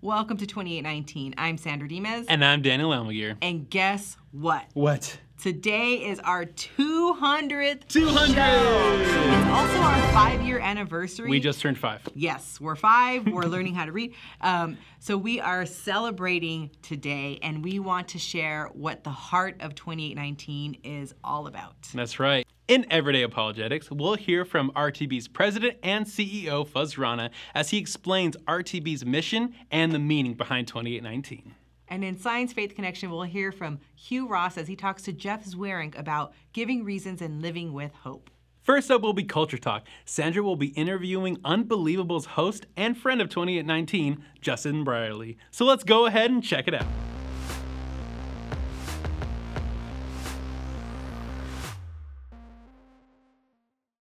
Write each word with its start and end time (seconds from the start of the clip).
Welcome 0.00 0.36
to 0.36 0.46
2819. 0.46 1.34
I'm 1.36 1.58
Sandra 1.58 1.88
Dimas. 1.88 2.24
And 2.28 2.44
I'm 2.44 2.62
Daniel 2.62 2.90
Elmagier. 2.90 3.36
And 3.42 3.68
guess 3.68 4.16
what? 4.30 4.64
What? 4.74 5.18
Today 5.42 5.94
is 5.94 6.20
our 6.20 6.44
200th 6.44 7.88
200! 7.88 8.28
show. 8.28 9.02
It's 9.02 9.48
also 9.48 9.78
our 9.78 10.12
five 10.12 10.40
year 10.42 10.60
anniversary. 10.60 11.28
We 11.28 11.40
just 11.40 11.60
turned 11.60 11.78
five. 11.78 12.00
Yes, 12.14 12.60
we're 12.60 12.76
five. 12.76 13.26
We're 13.26 13.42
learning 13.42 13.74
how 13.74 13.86
to 13.86 13.92
read. 13.92 14.14
Um, 14.40 14.78
so 15.00 15.18
we 15.18 15.40
are 15.40 15.66
celebrating 15.66 16.70
today, 16.80 17.40
and 17.42 17.64
we 17.64 17.80
want 17.80 18.06
to 18.08 18.20
share 18.20 18.70
what 18.74 19.02
the 19.02 19.10
heart 19.10 19.56
of 19.58 19.74
2819 19.74 20.78
is 20.84 21.12
all 21.24 21.48
about. 21.48 21.74
That's 21.92 22.20
right. 22.20 22.46
In 22.68 22.84
Everyday 22.90 23.22
Apologetics, 23.22 23.90
we'll 23.90 24.16
hear 24.16 24.44
from 24.44 24.70
RTB's 24.72 25.26
president 25.26 25.78
and 25.82 26.04
CEO, 26.04 26.68
Fuz 26.68 26.98
Rana, 26.98 27.30
as 27.54 27.70
he 27.70 27.78
explains 27.78 28.36
RTB's 28.46 29.06
mission 29.06 29.54
and 29.70 29.90
the 29.90 29.98
meaning 29.98 30.34
behind 30.34 30.68
2819. 30.68 31.54
And 31.88 32.04
in 32.04 32.18
Science 32.18 32.52
Faith 32.52 32.74
Connection, 32.74 33.10
we'll 33.10 33.22
hear 33.22 33.52
from 33.52 33.78
Hugh 33.94 34.28
Ross 34.28 34.58
as 34.58 34.68
he 34.68 34.76
talks 34.76 35.02
to 35.04 35.14
Jeff 35.14 35.46
Zweerink 35.46 35.98
about 35.98 36.34
giving 36.52 36.84
reasons 36.84 37.22
and 37.22 37.40
living 37.40 37.72
with 37.72 37.94
hope. 37.94 38.30
First 38.60 38.90
up 38.90 39.00
will 39.00 39.14
be 39.14 39.24
Culture 39.24 39.56
Talk. 39.56 39.86
Sandra 40.04 40.42
will 40.42 40.56
be 40.56 40.68
interviewing 40.68 41.38
Unbelievable's 41.46 42.26
host 42.26 42.66
and 42.76 42.98
friend 42.98 43.22
of 43.22 43.30
2819, 43.30 44.22
Justin 44.42 44.84
Brierley. 44.84 45.38
So 45.50 45.64
let's 45.64 45.84
go 45.84 46.04
ahead 46.04 46.30
and 46.30 46.44
check 46.44 46.68
it 46.68 46.74
out. 46.74 46.84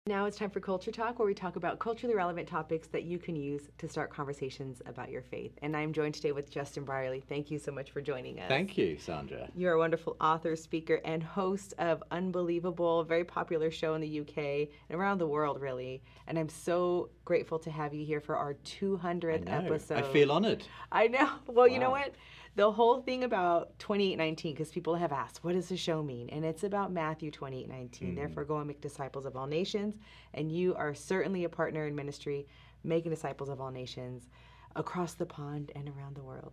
Now 0.06 0.24
it's 0.24 0.36
time 0.36 0.50
for 0.50 0.58
Culture 0.58 0.90
Talk, 0.90 1.20
where 1.20 1.26
we 1.26 1.32
talk 1.32 1.54
about 1.54 1.78
culturally 1.78 2.16
relevant 2.16 2.48
topics 2.48 2.88
that 2.88 3.04
you 3.04 3.20
can 3.20 3.36
use 3.36 3.68
to 3.78 3.88
start 3.88 4.10
conversations 4.10 4.82
about 4.84 5.10
your 5.10 5.22
faith. 5.22 5.52
And 5.62 5.76
I'm 5.76 5.92
joined 5.92 6.14
today 6.14 6.32
with 6.32 6.50
Justin 6.50 6.82
Brierley. 6.82 7.20
Thank 7.20 7.52
you 7.52 7.58
so 7.60 7.70
much 7.70 7.92
for 7.92 8.00
joining 8.00 8.40
us. 8.40 8.48
Thank 8.48 8.76
you, 8.76 8.98
Sandra. 8.98 9.48
You're 9.54 9.74
a 9.74 9.78
wonderful 9.78 10.16
author, 10.20 10.56
speaker, 10.56 11.00
and 11.04 11.22
host 11.22 11.74
of 11.78 12.02
Unbelievable, 12.10 13.04
very 13.04 13.22
popular 13.22 13.70
show 13.70 13.94
in 13.94 14.00
the 14.00 14.20
UK 14.22 14.68
and 14.90 14.98
around 14.98 15.18
the 15.18 15.26
world, 15.28 15.60
really. 15.60 16.02
And 16.26 16.36
I'm 16.36 16.48
so 16.48 17.10
grateful 17.24 17.60
to 17.60 17.70
have 17.70 17.94
you 17.94 18.04
here 18.04 18.20
for 18.20 18.36
our 18.36 18.54
200th 18.54 19.48
I 19.48 19.52
episode. 19.52 19.98
I 19.98 20.12
feel 20.12 20.32
honored. 20.32 20.64
I 20.90 21.06
know. 21.06 21.30
Well, 21.46 21.68
you 21.68 21.78
know 21.78 21.90
what? 21.90 22.12
The 22.54 22.70
whole 22.70 23.00
thing 23.00 23.24
about 23.24 23.78
2819, 23.78 24.52
because 24.52 24.70
people 24.70 24.94
have 24.94 25.10
asked, 25.12 25.42
what 25.42 25.54
does 25.54 25.68
the 25.68 25.76
show 25.76 26.02
mean? 26.02 26.28
And 26.30 26.44
it's 26.44 26.64
about 26.64 26.92
Matthew 26.92 27.30
2819. 27.30 28.10
Hmm. 28.10 28.14
Therefore, 28.14 28.44
go 28.44 28.58
and 28.58 28.66
make 28.66 28.80
disciples 28.80 29.24
of 29.24 29.36
all 29.36 29.46
nations. 29.46 29.96
And 30.34 30.52
you 30.52 30.74
are 30.74 30.94
certainly 30.94 31.44
a 31.44 31.48
partner 31.48 31.86
in 31.86 31.94
ministry, 31.94 32.46
making 32.84 33.10
disciples 33.10 33.48
of 33.48 33.60
all 33.60 33.70
nations 33.70 34.28
across 34.76 35.14
the 35.14 35.24
pond 35.26 35.72
and 35.74 35.88
around 35.96 36.14
the 36.14 36.22
world. 36.22 36.52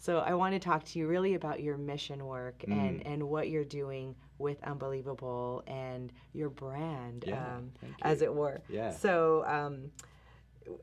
So 0.00 0.18
I 0.18 0.34
want 0.34 0.54
to 0.54 0.58
talk 0.60 0.84
to 0.84 0.98
you 0.98 1.08
really 1.08 1.34
about 1.34 1.60
your 1.60 1.76
mission 1.78 2.24
work 2.26 2.62
Hmm. 2.66 2.72
and, 2.72 3.06
and 3.06 3.22
what 3.22 3.48
you're 3.48 3.64
doing 3.64 4.14
with 4.38 4.62
Unbelievable 4.64 5.64
and 5.66 6.12
your 6.34 6.50
brand, 6.50 7.24
Yeah, 7.26 7.56
um, 7.56 7.72
thank 7.80 7.94
as 8.02 8.22
it 8.22 8.32
were. 8.32 8.60
Yeah. 8.68 8.90
So 8.90 9.44
um, 9.46 9.90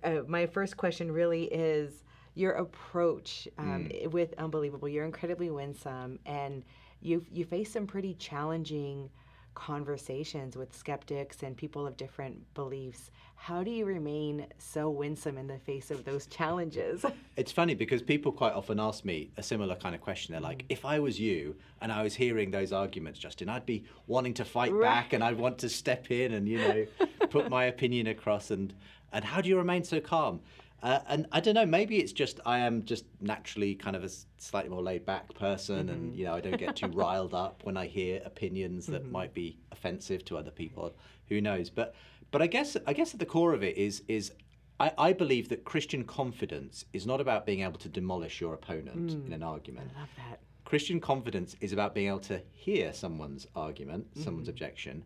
uh, 0.04 0.24
my 0.28 0.48
first 0.48 0.76
question 0.76 1.12
really 1.12 1.44
is 1.46 2.04
your 2.36 2.52
approach 2.54 3.48
um, 3.58 3.88
Mm. 3.90 4.12
with 4.12 4.34
Unbelievable. 4.38 4.88
You're 4.88 5.06
incredibly 5.06 5.50
winsome, 5.50 6.20
and 6.26 6.64
you 7.02 7.26
you 7.32 7.46
face 7.46 7.72
some 7.72 7.88
pretty 7.88 8.14
challenging 8.16 9.10
conversations 9.54 10.58
with 10.58 10.76
skeptics 10.76 11.42
and 11.42 11.56
people 11.56 11.88
of 11.88 11.96
different 11.98 12.54
beliefs. 12.54 13.10
How 13.36 13.64
do 13.64 13.72
you 13.72 13.86
remain 13.86 14.46
so 14.58 14.90
winsome 14.90 15.38
in 15.38 15.48
the 15.48 15.58
face 15.60 15.92
of 15.92 16.04
those 16.06 16.28
challenges? 16.28 17.06
It's 17.38 17.52
funny 17.52 17.76
because 17.76 18.02
people 18.02 18.32
quite 18.32 18.54
often 18.54 18.80
ask 18.80 19.04
me 19.04 19.30
a 19.36 19.44
similar 19.44 19.76
kind 19.76 19.94
of 19.94 20.00
question. 20.00 20.32
They're 20.32 20.40
Mm. 20.42 20.46
like, 20.52 20.66
if 20.70 20.86
I 20.86 21.00
was 21.00 21.20
you 21.20 21.56
and 21.82 21.92
I 21.92 22.02
was 22.02 22.16
hearing 22.16 22.50
those 22.52 22.72
arguments, 22.72 23.20
Justin, 23.20 23.50
I'd 23.50 23.66
be 23.66 23.84
wanting 24.08 24.34
to 24.36 24.46
fight 24.46 24.72
Right. 24.72 24.82
back 24.82 25.12
and 25.14 25.22
I'd 25.22 25.38
want 25.38 25.58
to 25.60 25.68
step 25.70 26.10
in 26.12 26.32
and, 26.32 26.48
you 26.48 26.60
know, 26.60 26.86
put 27.30 27.50
my 27.50 27.66
opinion 27.74 28.08
across. 28.08 28.52
And, 28.52 28.74
and 29.12 29.26
how 29.26 29.42
do 29.42 29.50
you 29.50 29.58
remain 29.58 29.84
so 29.84 30.00
calm? 30.00 30.40
Uh, 30.84 31.00
and 31.08 31.26
I 31.32 31.40
don't 31.40 31.56
know, 31.56 31.66
maybe 31.66 31.98
it's 31.98 32.12
just 32.12 32.40
I 32.46 32.60
am 32.60 32.84
just 32.86 33.06
naturally 33.20 33.74
kind 33.76 33.96
of 33.96 34.04
a 34.04 34.10
slightly 34.38 34.70
more 34.70 34.84
laid 34.84 35.06
back 35.06 35.34
person 35.34 35.90
and, 35.90 36.10
Mm-hmm. 36.12 36.18
you 36.20 36.26
know, 36.26 36.34
I 36.36 36.42
don't 36.42 36.58
get 36.58 36.76
too 36.76 36.88
riled 36.88 37.34
up 37.34 37.62
when 37.64 37.76
I 37.78 37.88
hear 37.88 38.22
opinions 38.26 38.86
that 38.88 39.10
might 39.12 39.34
be 39.34 39.58
offensive 39.72 40.24
to 40.26 40.38
other 40.38 40.52
people. 40.52 40.96
Who 41.30 41.42
knows? 41.42 41.70
But 41.70 41.96
but 42.32 42.42
I 42.42 42.48
guess 42.48 42.76
I 42.86 42.94
guess 42.94 43.14
at 43.14 43.20
the 43.20 43.26
core 43.26 43.54
of 43.54 43.64
it 43.64 43.78
is 43.78 44.04
is 44.08 44.32
I, 44.80 44.92
I 44.98 45.14
believe 45.14 45.48
that 45.50 45.64
Christian 45.64 46.04
confidence 46.04 46.86
is 46.94 47.06
not 47.08 47.22
about 47.22 47.46
being 47.46 47.62
able 47.62 47.80
to 47.80 47.90
demolish 47.90 48.42
your 48.42 48.54
opponent 48.54 49.12
in 49.26 49.32
an 49.34 49.42
argument. 49.42 49.90
Love 49.98 50.10
that. 50.18 50.40
Christian 50.66 51.00
confidence 51.00 51.56
is 51.62 51.72
about 51.72 51.96
being 51.96 52.08
able 52.10 52.20
to 52.22 52.42
hear 52.52 52.92
someone's 52.92 53.48
argument, 53.56 54.08
someone's 54.22 54.50
objection, 54.50 55.06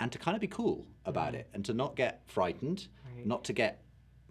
and 0.00 0.12
to 0.12 0.18
kind 0.18 0.34
of 0.34 0.40
be 0.42 0.46
cool 0.48 0.86
about 1.06 1.34
it 1.34 1.48
and 1.54 1.64
to 1.64 1.72
not 1.72 1.96
get 1.96 2.22
frightened, 2.26 2.88
Right. 3.16 3.24
not 3.26 3.44
to 3.44 3.52
get, 3.52 3.82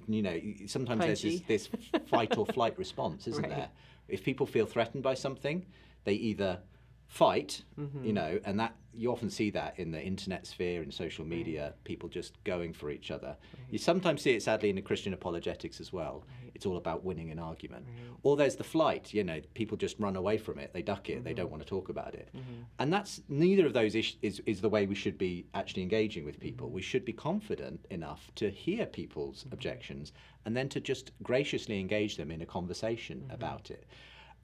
you 0.08 0.22
know, 0.22 0.40
sometimes 0.68 1.02
there's 1.06 1.22
this, 1.22 1.42
this 1.48 1.70
fight 2.08 2.38
or 2.38 2.46
flight 2.46 2.78
response, 2.78 3.28
isn't 3.28 3.44
Right. 3.44 3.52
there? 3.52 3.70
If 4.08 4.24
people 4.24 4.46
feel 4.46 4.66
threatened 4.66 5.04
by 5.04 5.14
something, 5.16 5.66
they 6.06 6.14
either 6.14 6.60
fight, 7.08 7.64
Mm-hmm. 7.80 8.04
you 8.06 8.14
know, 8.14 8.40
and 8.46 8.60
that 8.60 8.76
you 8.94 9.12
often 9.12 9.30
see 9.30 9.50
that 9.52 9.78
in 9.78 9.92
the 9.92 10.02
internet 10.02 10.48
sphere 10.48 10.82
and 10.82 10.92
social 10.94 11.24
media, 11.24 11.74
people 11.84 12.10
just 12.10 12.44
going 12.44 12.74
for 12.74 12.90
each 12.90 13.12
other. 13.12 13.38
You 13.70 13.78
sometimes 13.78 14.24
see 14.24 14.32
it 14.32 14.42
sadly 14.42 14.70
in 14.72 14.76
the 14.76 14.82
Christian 14.82 15.14
apologetics 15.14 15.80
as 15.80 15.94
well. 15.94 16.24
It's 16.58 16.66
all 16.66 16.78
about 16.78 17.04
winning 17.04 17.30
an 17.30 17.38
argument. 17.38 17.86
Mm-hmm. 17.86 18.16
Or 18.24 18.36
there's 18.36 18.56
the 18.56 18.64
flight, 18.64 19.14
you 19.14 19.24
know, 19.24 19.40
people 19.54 19.78
just 19.78 19.96
run 20.00 20.16
away 20.16 20.40
from 20.40 20.58
it, 20.58 20.74
they 20.74 20.82
duck 20.82 21.08
it, 21.08 21.24
they 21.24 21.30
Mm-hmm. 21.30 21.38
don't 21.38 21.52
want 21.52 21.62
to 21.62 21.70
talk 21.70 21.90
about 21.90 22.16
it. 22.16 22.30
Mm-hmm. 22.36 22.62
And 22.80 22.92
that's 22.92 23.22
neither 23.30 23.68
of 23.68 23.74
those 23.74 23.94
is, 23.94 24.16
is, 24.24 24.42
is 24.48 24.60
the 24.60 24.70
way 24.70 24.88
we 24.88 24.96
should 24.96 25.20
be 25.20 25.46
actually 25.54 25.84
engaging 25.84 26.26
with 26.26 26.40
people. 26.40 26.66
Mm-hmm. 26.66 26.76
We 26.76 26.82
should 26.82 27.06
be 27.06 27.14
confident 27.14 27.86
enough 27.92 28.32
to 28.38 28.50
hear 28.50 28.88
people's 28.88 29.46
objections 29.52 30.14
and 30.46 30.58
then 30.58 30.68
to 30.70 30.80
just 30.82 31.12
graciously 31.22 31.80
engage 31.80 32.18
them 32.18 32.32
in 32.32 32.42
a 32.42 32.46
conversation 32.48 33.30
about 33.30 33.70
it. 33.70 33.86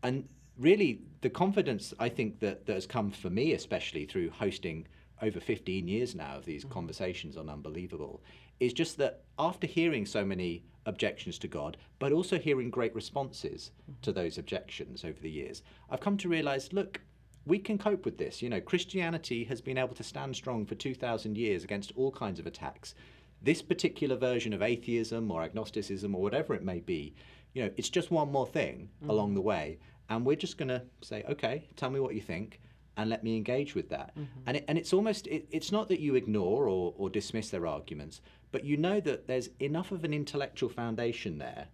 And 0.04 0.30
really, 0.60 1.02
the 1.22 1.32
confidence 1.32 1.96
I 1.98 2.10
think 2.10 2.40
that, 2.42 2.68
that 2.68 2.74
has 2.74 2.86
come 2.86 3.10
for 3.10 3.32
me, 3.32 3.54
especially 3.54 4.06
through 4.06 4.30
hosting 4.30 4.86
over 5.24 5.40
15 5.40 5.88
years 5.88 6.14
now 6.14 6.38
of 6.38 6.46
these 6.46 6.64
conversations 6.64 7.38
on 7.38 7.50
Unbelievable, 7.50 8.22
is 8.60 8.72
just 8.74 8.98
that 8.98 9.24
after 9.40 9.66
hearing 9.66 10.06
so 10.06 10.24
many 10.24 10.64
objections 10.86 11.38
to 11.40 11.48
God, 11.48 11.78
but 12.00 12.12
also 12.12 12.38
hearing 12.38 12.70
great 12.70 12.94
responses 12.96 13.72
to 14.02 14.12
those 14.12 14.38
objections 14.38 15.04
over 15.04 15.20
the 15.20 15.30
years, 15.30 15.64
I've 15.90 16.00
come 16.00 16.18
to 16.18 16.30
realize 16.30 16.74
look, 16.74 17.02
we 17.46 17.60
can 17.60 17.78
cope 17.78 18.06
with 18.06 18.18
this. 18.18 18.42
You 18.42 18.50
know, 18.50 18.62
Christianity 18.62 19.44
has 19.46 19.62
been 19.62 19.78
able 19.78 19.96
to 19.96 20.04
stand 20.04 20.36
strong 20.36 20.66
for 20.66 20.76
2,000 20.76 21.38
years 21.38 21.64
against 21.64 21.92
all 21.96 22.12
kinds 22.12 22.40
of 22.40 22.48
attacks. 22.48 22.96
This 23.42 23.62
particular 23.62 24.16
version 24.16 24.54
of 24.54 24.62
atheism 24.62 25.30
or 25.30 25.44
agnosticism 25.44 26.16
or 26.16 26.22
whatever 26.22 26.54
it 26.54 26.64
may 26.64 26.80
be, 26.80 27.14
you 27.54 27.64
know, 27.64 27.72
it's 27.76 27.90
just 27.90 28.12
one 28.12 28.32
more 28.32 28.48
thing 28.48 28.90
mm. 29.04 29.10
along 29.10 29.34
the 29.34 29.42
way. 29.42 29.80
And 30.10 30.26
we're 30.26 30.38
just 30.38 30.58
going 30.58 30.70
to 30.70 30.84
say, 31.02 31.24
okay, 31.30 31.68
tell 31.76 31.90
me 31.90 32.00
what 32.00 32.16
you 32.16 32.22
think 32.22 32.60
and 32.98 33.10
let 33.10 33.24
me 33.24 33.36
engage 33.36 33.76
with 33.76 33.90
that. 33.90 34.16
Mm-hmm. 34.16 34.40
And, 34.46 34.58
it, 34.58 34.66
and 34.68 34.78
it's 34.78 34.94
almost, 34.94 35.28
it, 35.28 35.48
it's 35.52 35.72
not 35.72 35.88
that 35.90 36.00
you 36.00 36.16
ignore 36.16 36.68
or, 36.68 36.94
or 36.98 37.10
dismiss 37.10 37.50
their 37.50 37.66
arguments, 37.66 38.22
but 38.52 38.64
you 38.64 38.78
know 38.78 39.00
that 39.00 39.28
there's 39.28 39.50
enough 39.60 39.92
of 39.92 40.04
an 40.04 40.14
intellectual 40.14 40.70
foundation 40.70 41.38
there 41.38 41.68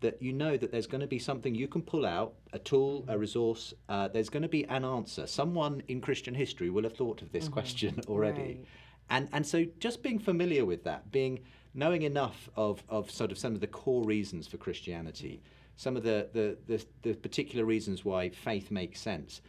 that 0.00 0.22
you 0.22 0.32
know 0.32 0.56
that 0.56 0.70
there's 0.70 0.86
going 0.86 1.00
to 1.00 1.06
be 1.06 1.18
something 1.18 1.54
you 1.54 1.68
can 1.68 1.82
pull 1.82 2.06
out 2.06 2.34
a 2.52 2.58
tool 2.58 3.04
a 3.08 3.12
mm-hmm. 3.12 3.20
resource 3.20 3.74
uh, 3.88 4.08
there's 4.08 4.28
going 4.28 4.42
to 4.42 4.48
be 4.48 4.64
an 4.66 4.84
answer. 4.84 5.26
Someone 5.26 5.82
in 5.88 6.00
christian 6.00 6.34
history 6.34 6.70
will 6.70 6.84
have 6.84 6.94
thought 6.94 7.22
of 7.22 7.32
this 7.32 7.44
mm-hmm. 7.44 7.52
question 7.54 8.00
already. 8.08 8.40
Right. 8.40 8.66
and 9.10 9.28
and 9.32 9.46
so 9.46 9.66
just 9.78 10.02
being 10.02 10.18
familiar 10.18 10.64
with 10.64 10.84
that 10.84 11.10
being 11.10 11.40
knowing 11.74 12.02
enough 12.02 12.48
of 12.56 12.82
of 12.88 13.10
sort 13.10 13.32
of 13.32 13.38
some 13.38 13.54
of 13.54 13.60
the 13.60 13.66
core 13.66 14.04
reasons 14.04 14.46
for 14.46 14.56
christianity 14.56 15.42
some 15.76 15.96
of 15.96 16.02
the 16.02 16.28
the 16.32 16.56
the, 16.66 16.84
the 17.02 17.14
particular 17.14 17.64
reasons 17.64 18.04
why 18.04 18.28
faith 18.28 18.70
makes 18.70 19.00
sense 19.00 19.40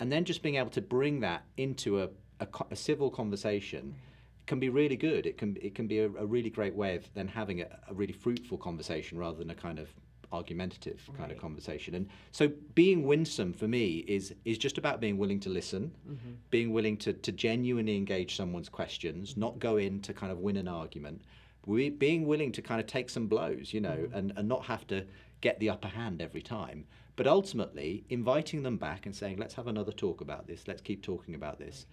and 0.00 0.10
then 0.10 0.24
just 0.24 0.42
being 0.42 0.56
able 0.56 0.70
to 0.70 0.80
bring 0.80 1.20
that 1.20 1.44
into 1.56 2.02
a, 2.02 2.08
a, 2.40 2.46
a 2.70 2.76
civil 2.76 3.10
conversation 3.10 3.94
can 4.46 4.60
be 4.60 4.68
really 4.68 4.96
good. 4.96 5.26
It 5.26 5.38
can 5.38 5.56
it 5.60 5.74
can 5.74 5.86
be 5.86 6.00
a, 6.00 6.06
a 6.06 6.26
really 6.26 6.50
great 6.50 6.74
way 6.74 6.96
of 6.96 7.12
then 7.14 7.28
having 7.28 7.62
a, 7.62 7.66
a 7.88 7.94
really 7.94 8.12
fruitful 8.12 8.58
conversation 8.58 9.18
rather 9.18 9.38
than 9.38 9.50
a 9.50 9.54
kind 9.54 9.78
of 9.78 9.88
argumentative 10.32 11.08
kind 11.16 11.30
of 11.30 11.38
conversation. 11.38 11.94
And 11.94 12.08
so 12.32 12.50
being 12.74 13.06
winsome 13.06 13.52
for 13.52 13.68
me 13.68 14.04
is 14.08 14.34
is 14.44 14.58
just 14.58 14.78
about 14.78 15.00
being 15.00 15.16
willing 15.16 15.40
to 15.40 15.48
listen, 15.48 15.92
mm-hmm. 16.06 16.32
being 16.50 16.72
willing 16.72 16.96
to, 16.98 17.12
to 17.12 17.32
genuinely 17.32 17.96
engage 17.96 18.36
someone's 18.36 18.68
questions, 18.68 19.36
not 19.36 19.58
go 19.58 19.76
in 19.76 20.00
to 20.02 20.12
kind 20.12 20.32
of 20.32 20.38
win 20.38 20.56
an 20.56 20.68
argument. 20.68 21.22
We, 21.66 21.88
being 21.88 22.26
willing 22.26 22.52
to 22.52 22.62
kind 22.62 22.78
of 22.78 22.86
take 22.86 23.08
some 23.08 23.26
blows, 23.26 23.72
you 23.72 23.80
know, 23.80 23.96
mm-hmm. 23.96 24.14
and, 24.14 24.32
and 24.36 24.48
not 24.48 24.66
have 24.66 24.86
to 24.88 25.06
get 25.40 25.58
the 25.60 25.70
upper 25.70 25.88
hand 25.88 26.20
every 26.20 26.42
time. 26.42 26.84
But 27.16 27.26
ultimately, 27.26 28.04
inviting 28.08 28.62
them 28.62 28.76
back 28.76 29.06
and 29.06 29.14
saying, 29.14 29.36
let's 29.38 29.54
have 29.54 29.68
another 29.68 29.92
talk 29.92 30.20
about 30.20 30.46
this, 30.46 30.66
let's 30.66 30.82
keep 30.82 31.02
talking 31.02 31.34
about 31.34 31.58
this. 31.58 31.86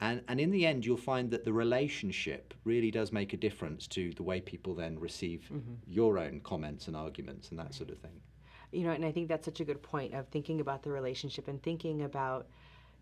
And, 0.00 0.22
and 0.28 0.38
in 0.38 0.52
the 0.52 0.64
end, 0.64 0.86
you'll 0.86 0.96
find 0.96 1.30
that 1.32 1.44
the 1.44 1.52
relationship 1.52 2.54
really 2.64 2.92
does 2.92 3.10
make 3.10 3.32
a 3.32 3.36
difference 3.36 3.88
to 3.88 4.12
the 4.12 4.22
way 4.22 4.40
people 4.40 4.74
then 4.74 4.96
receive 5.00 5.50
your 5.88 6.18
own 6.20 6.40
comments 6.40 6.86
and 6.86 6.96
arguments 6.96 7.50
and 7.50 7.58
that 7.58 7.74
sort 7.74 7.90
of 7.90 7.98
thing. 7.98 8.20
you 8.70 8.84
know, 8.84 8.92
and 8.92 9.04
I 9.04 9.10
think 9.10 9.28
that's 9.28 9.44
such 9.44 9.58
a 9.60 9.64
good 9.64 9.82
point 9.82 10.14
of 10.14 10.28
thinking 10.28 10.60
about 10.60 10.84
the 10.84 10.90
relationship 10.90 11.48
and 11.48 11.60
thinking 11.60 12.02
about 12.02 12.46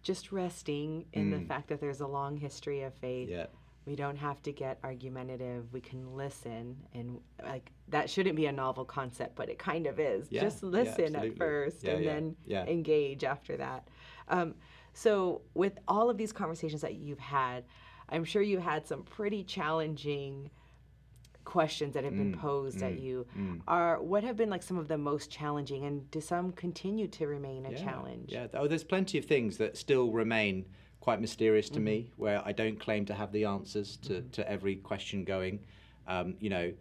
just 0.02 0.32
resting 0.32 1.04
in 1.12 1.30
the 1.30 1.40
fact 1.40 1.68
that 1.68 1.80
there's 1.80 2.00
a 2.00 2.06
long 2.06 2.36
history 2.36 2.82
of 2.82 2.94
faith. 2.94 3.28
Mm. 3.28 3.32
Yeah. 3.32 3.46
We 3.86 3.94
don't 3.94 4.16
have 4.16 4.42
to 4.42 4.52
get 4.52 4.78
argumentative. 4.82 5.72
We 5.72 5.80
can 5.80 6.16
listen, 6.16 6.76
and 6.92 7.20
like 7.42 7.70
that 7.88 8.10
shouldn't 8.10 8.34
be 8.34 8.46
a 8.46 8.52
novel 8.52 8.84
concept, 8.84 9.36
but 9.36 9.48
it 9.48 9.58
kind 9.60 9.86
of 9.86 10.00
is. 10.00 10.26
Yeah, 10.30 10.42
Just 10.42 10.62
yeah, 10.64 10.68
listen 10.70 11.14
at 11.16 11.36
first, 11.36 11.84
Yeah, 11.84 11.92
and 11.92 12.04
yeah, 12.04 12.12
then 12.14 12.36
yeah. 12.44 12.64
engage 12.66 13.22
after 13.22 13.56
that. 13.58 13.86
Um, 14.28 14.54
so, 14.92 15.42
with 15.54 15.78
all 15.86 16.10
of 16.10 16.16
these 16.18 16.32
conversations 16.32 16.80
that 16.80 16.94
you've 16.96 17.20
had, 17.20 17.64
I'm 18.08 18.24
sure 18.24 18.42
you 18.42 18.58
had 18.58 18.86
some 18.88 19.04
pretty 19.04 19.44
challenging 19.44 20.50
questions 21.44 21.94
that 21.94 22.02
have 22.02 22.14
Mm, 22.14 22.16
been 22.32 22.32
posed 22.32 22.82
at 22.82 22.98
you. 22.98 23.24
Are 23.68 24.02
what 24.02 24.24
have 24.24 24.36
been 24.36 24.50
like 24.50 24.64
some 24.64 24.78
of 24.78 24.88
the 24.88 24.98
most 24.98 25.30
challenging, 25.30 25.84
and 25.84 26.10
do 26.10 26.20
some 26.20 26.50
continue 26.50 27.06
to 27.06 27.28
remain 27.28 27.66
a 27.66 27.70
yeah, 27.70 27.76
challenge? 27.84 28.32
Yeah. 28.32 28.48
Oh, 28.54 28.66
there's 28.66 28.82
plenty 28.82 29.16
of 29.16 29.26
things 29.26 29.58
that 29.58 29.76
still 29.76 30.10
remain 30.10 30.66
quite 31.06 31.20
mysterious 31.20 31.68
to 31.70 31.78
me, 31.78 31.96
Mm-hmm. 32.00 32.22
where 32.22 32.42
I 32.44 32.50
don't 32.50 32.80
claim 32.80 33.04
to 33.06 33.14
have 33.14 33.30
the 33.30 33.44
answers 33.44 33.96
to, 33.98 34.22
to 34.22 34.50
every 34.50 34.74
question 34.74 35.22
going. 35.22 35.60
Um, 36.08 36.34
you 36.40 36.50
know, 36.50 36.72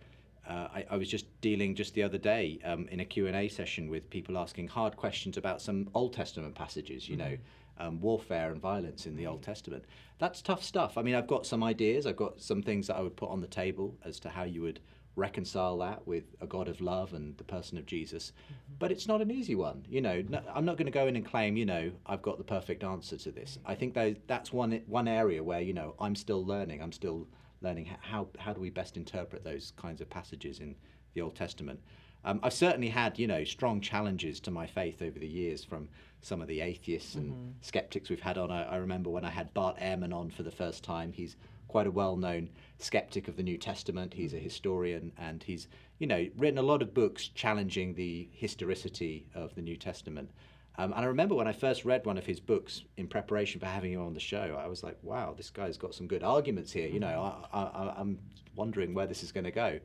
uh, 0.50 0.68
I, 0.78 0.86
I 0.90 0.98
was 0.98 1.08
just 1.10 1.28
dealing 1.42 1.76
just 1.76 1.94
the 1.94 2.02
other 2.02 2.18
day 2.18 2.60
um, 2.66 2.88
in 2.90 3.02
a 3.02 3.06
Q&A 3.06 3.48
session 3.50 3.88
with 3.88 4.10
people 4.10 4.36
asking 4.40 4.68
hard 4.70 4.96
questions 4.98 5.38
about 5.38 5.62
some 5.62 5.90
Old 5.94 6.14
Testament 6.14 6.56
passages, 6.56 7.08
you 7.08 7.18
know, 7.18 7.38
um, 7.78 8.02
warfare 8.02 8.52
and 8.52 8.60
violence 8.60 9.06
in 9.06 9.16
the 9.16 9.28
Old 9.28 9.44
Testament. 9.44 9.86
That's 10.18 10.42
tough 10.42 10.64
stuff. 10.64 10.98
I 10.98 11.04
mean, 11.04 11.14
I've 11.14 11.28
got 11.28 11.46
some 11.46 11.64
ideas. 11.64 12.08
I've 12.08 12.16
got 12.16 12.42
some 12.42 12.64
things 12.64 12.88
that 12.88 12.96
I 12.96 13.02
would 13.02 13.16
put 13.16 13.30
on 13.30 13.42
the 13.42 13.48
table 13.64 13.96
as 14.04 14.20
to 14.22 14.30
how 14.30 14.44
you 14.44 14.64
would 14.64 14.80
reconcile 15.16 15.78
that 15.78 16.06
with 16.08 16.24
a 16.42 16.48
God 16.48 16.68
of 16.68 16.82
love 16.82 17.14
and 17.14 17.38
the 17.38 17.44
person 17.44 17.78
of 17.78 17.86
Jesus. 17.86 18.34
But 18.78 18.92
it's 18.92 19.08
not 19.08 19.22
an 19.22 19.32
easy 19.32 19.56
one. 19.56 19.86
You 19.88 20.02
know, 20.02 20.24
no, 20.28 20.42
I'm 20.54 20.66
not 20.66 20.78
going 20.78 20.86
to 20.86 20.92
go 20.92 21.08
in 21.08 21.16
and 21.16 21.26
claim, 21.26 21.56
you 21.56 21.66
know, 21.66 21.92
I've 22.06 22.22
got 22.22 22.38
the 22.38 22.44
perfect 22.44 22.84
answer 22.84 23.18
to 23.18 23.32
this. 23.32 23.58
I 23.66 23.76
think 23.76 23.94
though 23.94 24.16
that's 24.28 24.52
one 24.52 24.82
one 24.88 25.08
area 25.08 25.44
where 25.44 25.62
you 25.62 25.74
know 25.74 25.96
I'm 26.00 26.16
still 26.16 26.46
learning. 26.46 26.82
I'm 26.82 26.92
still 26.92 27.28
learning 27.62 27.90
how 28.02 28.28
how 28.38 28.54
do 28.54 28.60
we 28.60 28.70
best 28.70 28.98
interpret 28.98 29.44
those 29.44 29.72
kinds 29.78 30.02
of 30.02 30.10
passages 30.10 30.60
in 30.60 30.76
the 31.14 31.22
Old 31.22 31.36
Testament. 31.36 31.80
Um, 32.26 32.40
I've 32.42 32.54
certainly 32.54 32.90
had, 32.90 33.20
you 33.20 33.28
know, 33.28 33.44
strong 33.44 33.80
challenges 33.80 34.40
to 34.42 34.52
my 34.52 34.66
faith 34.66 35.02
over 35.02 35.20
the 35.20 35.28
years 35.28 35.64
from 35.64 35.88
some 36.22 36.42
of 36.42 36.48
the 36.48 36.60
atheists 36.60 37.14
and 37.14 37.54
skeptics 37.62 38.10
we've 38.10 38.20
had 38.20 38.40
on. 38.40 38.50
I, 38.50 38.64
I 38.64 38.76
remember 38.78 39.12
when 39.12 39.24
I 39.24 39.30
had 39.30 39.54
Bart 39.54 39.78
Ehrman 39.78 40.12
on 40.12 40.32
for 40.32 40.42
the 40.42 40.50
first 40.50 40.84
time. 40.84 41.14
He's 41.14 41.38
quite 41.68 41.86
a 41.86 41.92
well-known 41.92 42.50
skeptic 42.80 43.28
of 43.28 43.38
the 43.38 43.44
New 43.44 43.60
Testament. 43.60 44.12
He's 44.12 44.34
a 44.34 44.40
historian, 44.40 45.12
and 45.20 45.44
he's, 45.44 45.68
you 46.00 46.08
know, 46.08 46.28
written 46.36 46.58
a 46.58 46.64
lot 46.64 46.82
of 46.82 46.96
books 46.96 47.28
challenging 47.28 47.94
the 47.94 48.28
historicity 48.32 49.28
of 49.36 49.54
the 49.54 49.62
New 49.62 49.78
Testament. 49.78 50.32
Um, 50.78 50.94
and 50.94 51.06
I 51.06 51.06
remember 51.06 51.36
when 51.36 51.48
I 51.48 51.54
first 51.54 51.86
read 51.86 52.06
one 52.08 52.18
of 52.18 52.26
his 52.26 52.40
books 52.40 52.84
in 52.98 53.08
preparation 53.08 53.60
for 53.60 53.68
having 53.68 53.94
him 53.94 54.02
on 54.02 54.16
the 54.16 54.20
show, 54.20 54.60
I 54.60 54.68
was 54.68 54.84
like, 54.84 54.98
"Wow, 55.04 55.36
this 55.38 55.50
guy's 55.50 55.78
got 55.78 55.94
some 55.94 56.08
good 56.08 56.24
arguments 56.24 56.72
here." 56.72 56.88
You 56.88 57.00
know, 57.00 57.48
I, 57.54 57.60
I, 57.60 57.94
I'm 57.98 58.18
wondering 58.56 58.94
where 58.94 59.08
this 59.08 59.22
is 59.22 59.32
going 59.32 59.46
to 59.46 59.52
go. 59.52 59.80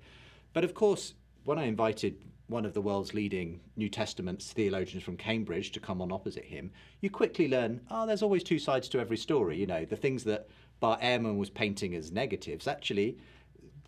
But 0.53 0.65
of 0.65 0.75
course, 0.75 1.15
when 1.45 1.59
I 1.59 1.65
invited 1.65 2.25
one 2.49 2.65
of 2.67 2.75
the 2.75 2.81
world's 2.81 3.15
leading 3.15 3.61
New 3.77 3.89
Testament 3.89 4.43
theologians 4.43 5.05
from 5.05 5.17
Cambridge 5.17 5.71
to 5.73 5.81
come 5.81 6.03
on 6.03 6.11
opposite 6.11 6.45
him, 6.45 6.71
you 7.01 7.09
quickly 7.09 7.49
learn, 7.49 7.81
oh, 7.91 8.07
there's 8.07 8.23
always 8.23 8.43
two 8.43 8.59
sides 8.59 8.89
to 8.89 8.99
every 8.99 9.17
story. 9.17 9.57
You 9.57 9.67
know, 9.67 9.85
the 9.85 9.97
things 9.97 10.25
that 10.25 10.49
Bart 10.81 11.01
Ehrman 11.01 11.39
was 11.39 11.51
painting 11.51 11.95
as 11.95 12.11
negatives, 12.11 12.67
actually, 12.67 13.19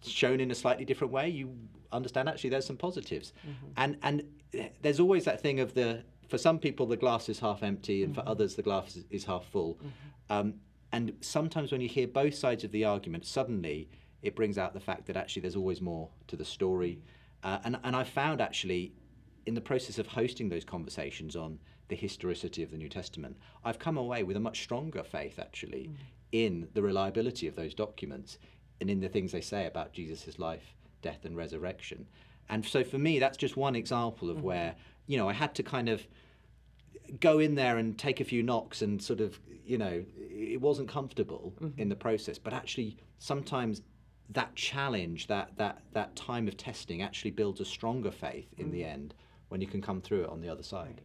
shown 0.03 0.41
in 0.41 0.51
a 0.51 0.55
slightly 0.55 0.85
different 0.85 1.13
way, 1.13 1.29
you 1.29 1.55
understand 1.91 2.29
actually 2.29 2.51
there's 2.51 2.67
some 2.67 2.77
positives. 2.77 3.33
Mm-hmm. 3.47 3.67
And 3.77 3.97
and 4.03 4.71
there's 4.83 5.01
always 5.01 5.25
that 5.25 5.41
thing 5.41 5.61
of 5.61 5.75
the 5.75 6.05
for 6.29 6.39
some 6.39 6.59
people 6.59 6.87
the 6.87 6.97
glass 6.97 7.29
is 7.29 7.39
half 7.39 7.63
empty 7.63 8.05
and 8.05 8.15
for 8.15 8.21
mm-hmm. 8.21 8.31
others 8.31 8.55
the 8.55 8.63
glass 8.63 8.97
is, 8.97 9.05
is 9.11 9.25
half 9.25 9.45
full. 9.47 9.75
Mm-hmm. 9.75 10.33
Um, 10.33 10.55
and 10.93 11.13
sometimes 11.21 11.73
when 11.73 11.81
you 11.81 11.89
hear 11.89 12.07
both 12.07 12.35
sides 12.35 12.65
of 12.65 12.71
the 12.71 12.85
argument, 12.85 13.27
suddenly 13.27 13.89
it 14.23 14.37
brings 14.37 14.59
out 14.59 14.75
the 14.75 14.81
fact 14.81 15.07
that 15.07 15.17
actually 15.17 15.43
there's 15.43 15.57
always 15.57 15.81
more 15.81 16.09
to 16.29 16.37
the 16.37 16.45
story. 16.45 17.01
Uh, 17.43 17.59
and 17.65 17.79
and 17.85 17.97
I 17.97 18.05
found 18.05 18.41
actually 18.41 18.93
in 19.47 19.55
the 19.55 19.61
process 19.61 19.99
of 19.99 20.07
hosting 20.07 20.49
those 20.49 20.65
conversations 20.65 21.37
on 21.37 21.59
the 21.89 21.97
historicity 21.97 22.63
of 22.63 22.71
the 22.71 22.77
New 22.79 22.89
Testament, 22.89 23.37
I've 23.65 23.79
come 23.79 23.97
away 23.99 24.23
with 24.23 24.37
a 24.37 24.41
much 24.41 24.63
stronger 24.63 25.03
faith 25.03 25.39
actually 25.39 25.91
mm. 25.91 25.97
in 26.31 26.69
the 26.75 26.83
reliability 26.83 27.47
of 27.49 27.57
those 27.57 27.75
documents 27.75 28.39
and 28.81 28.89
in 28.89 29.01
the 29.01 29.09
things 29.09 29.33
they 29.33 29.41
say 29.41 29.67
about 29.67 29.93
Jesus' 29.93 30.39
life, 30.39 30.75
death, 31.03 31.25
and 31.25 31.37
resurrection. 31.37 32.07
And 32.49 32.65
so 32.65 32.85
for 32.85 32.99
me, 32.99 33.19
that's 33.19 33.37
just 33.37 33.57
one 33.57 33.77
example 33.77 34.31
of 34.31 34.39
mm-hmm. 34.39 34.47
where, 34.47 34.75
you 35.07 35.17
know, 35.17 35.29
I 35.29 35.33
had 35.33 35.55
to 35.57 35.63
kind 35.63 35.89
of 35.89 36.07
go 37.21 37.39
in 37.39 37.55
there 37.55 37.79
and 37.79 37.99
take 37.99 38.21
a 38.21 38.25
few 38.25 38.43
knocks 38.43 38.83
and 38.83 39.03
sort 39.03 39.21
of, 39.21 39.39
you 39.65 39.79
know, 39.79 40.05
it 40.17 40.61
wasn't 40.61 40.89
comfortable 40.89 41.55
mm-hmm. 41.61 41.81
in 41.81 41.89
the 41.89 41.97
process. 41.97 42.39
But 42.39 42.53
actually, 42.53 42.97
sometimes 43.19 43.83
that 44.35 44.55
challenge, 44.55 45.27
that, 45.27 45.51
that, 45.57 45.83
that 45.93 46.15
time 46.17 46.49
of 46.49 46.57
testing 46.57 47.03
actually 47.03 47.31
builds 47.31 47.61
a 47.61 47.65
stronger 47.65 48.11
faith 48.11 48.49
in 48.59 48.71
the 48.71 48.85
end 48.85 49.15
when 49.49 49.61
you 49.61 49.67
can 49.67 49.83
come 49.83 50.01
through 50.01 50.25
it 50.25 50.31
on 50.31 50.41
the 50.41 50.49
other 50.49 50.63
side. 50.63 51.01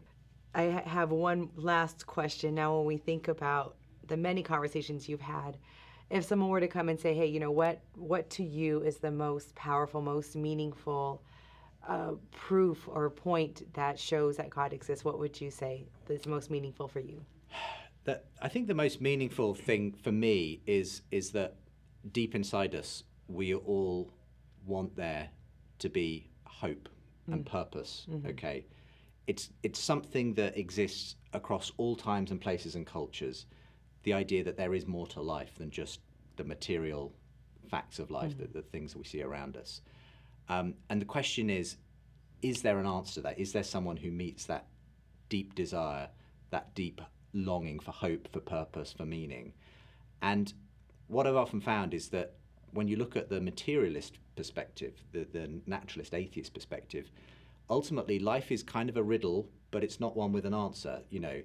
I 0.54 0.64
have 0.86 1.12
one 1.12 1.50
last 1.56 2.08
question. 2.08 2.56
Now, 2.56 2.78
when 2.78 2.86
we 2.86 2.98
think 2.98 3.28
about 3.28 3.76
the 4.08 4.18
many 4.18 4.42
conversations 4.42 5.08
you've 5.10 5.22
had, 5.22 5.58
if 6.10 6.24
someone 6.24 6.50
were 6.50 6.62
to 6.62 6.68
come 6.68 6.90
and 6.90 7.00
say, 7.00 7.14
"Hey, 7.14 7.26
you 7.26 7.40
know 7.40 7.52
what? 7.52 7.82
What 7.96 8.30
to 8.32 8.44
you 8.44 8.82
is 8.82 8.98
the 8.98 9.12
most 9.12 9.54
powerful, 9.56 10.02
most 10.02 10.36
meaningful 10.36 11.22
uh, 11.88 12.14
proof 12.32 12.88
or 12.88 13.10
point 13.10 13.72
that 13.74 14.00
shows 14.00 14.38
that 14.38 14.50
God 14.50 14.72
exists?" 14.72 15.04
What 15.04 15.20
would 15.20 15.40
you 15.40 15.52
say 15.52 15.86
is 16.08 16.26
most 16.26 16.50
meaningful 16.50 16.88
for 16.88 17.02
you? 17.02 17.26
that 18.06 18.26
I 18.42 18.48
think 18.48 18.68
the 18.68 18.74
most 18.74 19.02
meaningful 19.02 19.54
thing 19.54 19.94
for 20.02 20.14
me 20.14 20.62
is 20.66 21.02
is 21.12 21.32
that 21.32 21.58
deep 22.12 22.34
inside 22.34 22.74
us 22.74 23.04
we 23.28 23.54
all 23.54 24.12
want 24.66 24.96
there 24.96 25.30
to 25.80 25.90
be 25.90 26.30
hope 26.46 26.90
and 27.28 27.46
mm. 27.46 27.52
purpose. 27.52 28.06
Mm-hmm. 28.10 28.28
Okay, 28.30 28.66
it's 29.28 29.50
it's 29.64 29.80
something 29.80 30.34
that 30.36 30.58
exists 30.58 31.16
across 31.34 31.72
all 31.78 31.96
times 31.96 32.32
and 32.32 32.40
places 32.40 32.76
and 32.76 32.86
cultures. 32.86 33.46
The 34.04 34.14
idea 34.14 34.44
that 34.44 34.58
there 34.58 34.74
is 34.74 34.88
more 34.88 35.08
to 35.08 35.22
life 35.22 35.56
than 35.56 35.70
just 35.70 36.00
the 36.38 36.44
material 36.44 37.14
facts 37.70 38.00
of 38.00 38.10
life, 38.10 38.32
mm. 38.32 38.40
the, 38.40 38.48
the 38.48 38.62
things 38.62 38.94
that 38.94 39.00
we 39.00 39.06
see 39.06 39.22
around 39.22 39.58
us. 39.58 39.82
Um, 40.50 40.76
and 40.90 41.02
the 41.02 41.06
question 41.06 41.50
is, 41.50 41.76
is 42.42 42.62
there 42.62 42.80
an 42.80 42.86
answer 42.86 43.16
to 43.16 43.22
that? 43.22 43.40
Is 43.40 43.52
there 43.52 43.64
someone 43.64 43.98
who 43.98 44.12
meets 44.12 44.46
that 44.46 44.68
deep 45.30 45.56
desire, 45.56 46.08
that 46.52 46.74
deep 46.74 47.02
longing 47.34 47.80
for 47.80 47.92
hope, 47.92 48.32
for 48.32 48.40
purpose, 48.40 48.94
for 48.94 49.06
meaning? 49.06 49.54
And 50.22 50.54
what 51.08 51.28
I've 51.28 51.36
often 51.36 51.60
found 51.60 51.94
is 51.94 52.10
that 52.10 52.36
when 52.78 52.88
you 52.88 52.96
look 52.96 53.16
at 53.16 53.28
the 53.28 53.42
materialist 53.42 54.20
perspective, 54.36 54.94
the, 55.12 55.26
the 55.34 55.50
naturalist 55.66 56.14
atheist 56.14 56.54
perspective, 56.54 57.10
ultimately 57.72 58.20
life 58.20 58.52
is 58.52 58.62
kind 58.62 58.88
of 58.88 58.96
a 58.98 59.04
riddle, 59.04 59.50
but 59.72 59.84
it's 59.84 60.00
not 60.00 60.16
one 60.16 60.32
with 60.32 60.46
an 60.46 60.54
answer. 60.54 61.02
You 61.10 61.20
know, 61.20 61.42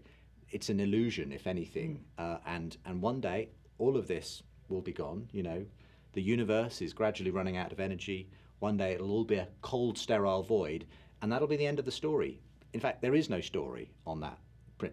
it's 0.50 0.68
an 0.68 0.78
illusion, 0.78 1.32
if 1.32 1.46
anything. 1.46 2.04
Uh, 2.18 2.36
and 2.46 2.76
and 2.84 3.00
one 3.00 3.20
day, 3.22 3.48
all 3.78 3.96
of 3.96 4.06
this 4.08 4.42
will 4.68 4.82
be 4.82 4.92
gone. 4.92 5.26
You 5.32 5.42
know, 5.42 5.64
the 6.12 6.20
universe 6.20 6.82
is 6.82 6.92
gradually 6.92 7.30
running 7.30 7.56
out 7.56 7.72
of 7.72 7.80
energy. 7.80 8.28
One 8.58 8.76
day, 8.76 8.92
it'll 8.92 9.10
all 9.10 9.24
be 9.24 9.36
a 9.36 9.48
cold, 9.62 9.96
sterile 9.96 10.42
void, 10.42 10.86
and 11.22 11.32
that'll 11.32 11.48
be 11.48 11.56
the 11.56 11.66
end 11.66 11.78
of 11.78 11.86
the 11.86 11.90
story. 11.90 12.40
In 12.74 12.80
fact, 12.80 13.00
there 13.00 13.14
is 13.14 13.30
no 13.30 13.40
story 13.40 13.90
on 14.06 14.20
that. 14.20 14.38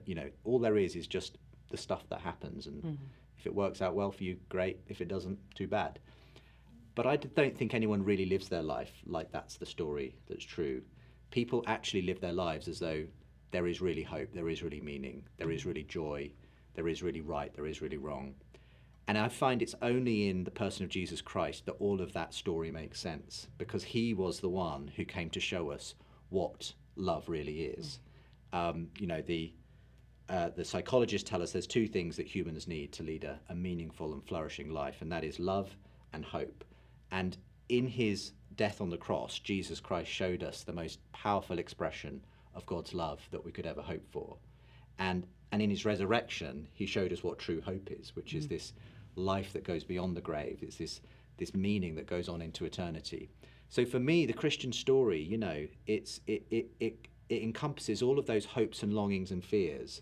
You 0.06 0.16
know, 0.16 0.30
all 0.46 0.60
there 0.60 0.78
is 0.78 0.96
is 0.96 1.06
just 1.06 1.38
the 1.70 1.78
stuff 1.78 2.08
that 2.10 2.22
happens, 2.22 2.66
and 2.68 2.98
if 3.38 3.46
it 3.46 3.54
works 3.54 3.82
out 3.82 3.94
well 3.94 4.12
for 4.12 4.24
you, 4.24 4.38
great. 4.48 4.80
If 4.88 5.02
it 5.02 5.10
doesn't, 5.10 5.38
too 5.54 5.68
bad. 5.68 6.00
But 6.96 7.08
I 7.08 7.16
don't 7.16 7.58
think 7.58 7.74
anyone 7.74 8.04
really 8.04 8.26
lives 8.26 8.50
their 8.50 8.64
life 8.64 8.92
like 9.06 9.32
that's 9.32 9.58
the 9.58 9.66
story 9.66 10.16
that's 10.28 10.44
true. 10.44 10.82
People 11.32 11.64
actually 11.68 12.02
live 12.02 12.20
their 12.20 12.34
lives 12.34 12.68
as 12.68 12.80
though 12.80 13.06
there 13.52 13.68
is 13.68 13.82
really 13.82 14.04
hope, 14.04 14.34
there 14.34 14.50
is 14.50 14.64
really 14.64 14.82
meaning, 14.82 15.24
there 15.38 15.52
is 15.52 15.66
really 15.66 15.84
joy, 15.84 16.32
there 16.76 16.88
is 16.88 17.02
really 17.02 17.22
right, 17.22 17.54
there 17.56 17.66
is 17.66 17.82
really 17.82 17.98
wrong. 17.98 18.36
And 19.08 19.18
I 19.18 19.28
find 19.28 19.62
it's 19.62 19.76
only 19.82 20.30
in 20.30 20.44
the 20.44 20.52
person 20.52 20.84
of 20.84 20.92
Jesus 20.92 21.20
Christ 21.20 21.66
that 21.66 21.76
all 21.80 22.00
of 22.00 22.14
that 22.14 22.34
story 22.34 22.72
makes 22.72 23.00
sense 23.00 23.48
because 23.58 23.84
he 23.84 24.14
was 24.14 24.40
the 24.40 24.50
one 24.50 24.92
who 24.96 25.04
came 25.04 25.32
to 25.32 25.40
show 25.40 25.72
us 25.72 25.96
what 26.30 26.74
love 26.96 27.28
really 27.28 27.62
is. 27.64 28.00
Um, 28.54 28.90
you 29.00 29.08
know, 29.08 29.22
the, 29.22 29.52
uh, 30.30 30.50
the 30.56 30.64
psychologists 30.64 31.28
tell 31.28 31.42
us 31.42 31.52
there's 31.52 31.66
two 31.66 31.88
things 31.88 32.18
that 32.18 32.28
humans 32.28 32.68
need 32.68 32.92
to 32.94 33.04
lead 33.04 33.24
a, 33.24 33.40
a 33.50 33.56
meaningful 33.56 34.14
and 34.14 34.24
flourishing 34.24 34.70
life, 34.70 34.98
and 35.02 35.12
that 35.12 35.24
is 35.24 35.40
love 35.40 35.76
and 36.14 36.24
hope. 36.24 36.64
And 37.12 37.38
in 37.70 37.88
his 37.88 38.32
death 38.56 38.82
on 38.82 38.90
the 38.90 38.98
cross, 38.98 39.40
Jesus 39.40 39.80
Christ 39.80 40.10
showed 40.10 40.44
us 40.44 40.64
the 40.64 40.74
most 40.74 41.00
powerful 41.12 41.60
expression 41.60 42.22
of 42.56 42.66
God's 42.66 42.94
love 42.94 43.22
that 43.32 43.44
we 43.44 43.52
could 43.52 43.66
ever 43.66 43.82
hope 43.82 44.06
for. 44.12 44.38
And, 44.98 45.26
and 45.52 45.62
in 45.62 45.70
his 45.70 45.86
resurrection, 45.86 46.68
he 46.74 46.86
showed 46.86 47.14
us 47.14 47.24
what 47.24 47.40
true 47.40 47.62
hope 47.62 47.90
is, 47.92 48.16
which 48.16 48.34
is 48.34 48.46
mm. 48.46 48.50
this 48.50 48.74
life 49.16 49.54
that 49.54 49.64
goes 49.64 49.84
beyond 49.84 50.16
the 50.16 50.22
grave. 50.22 50.60
It's 50.62 50.78
this, 50.78 51.02
this 51.38 51.54
meaning 51.54 51.96
that 51.96 52.08
goes 52.08 52.28
on 52.28 52.42
into 52.42 52.66
eternity. 52.66 53.30
So 53.70 53.86
for 53.86 54.00
me, 54.00 54.26
the 54.26 54.34
Christian 54.34 54.74
story, 54.74 55.22
you 55.22 55.38
know, 55.38 55.68
it's, 55.86 56.20
it, 56.28 56.46
it, 56.50 56.68
it, 56.80 57.08
it 57.30 57.44
encompasses 57.44 58.02
all 58.02 58.20
of 58.20 58.26
those 58.26 58.46
hopes 58.46 58.84
and 58.84 58.94
longings 58.94 59.32
and 59.32 59.44
fears. 59.44 60.02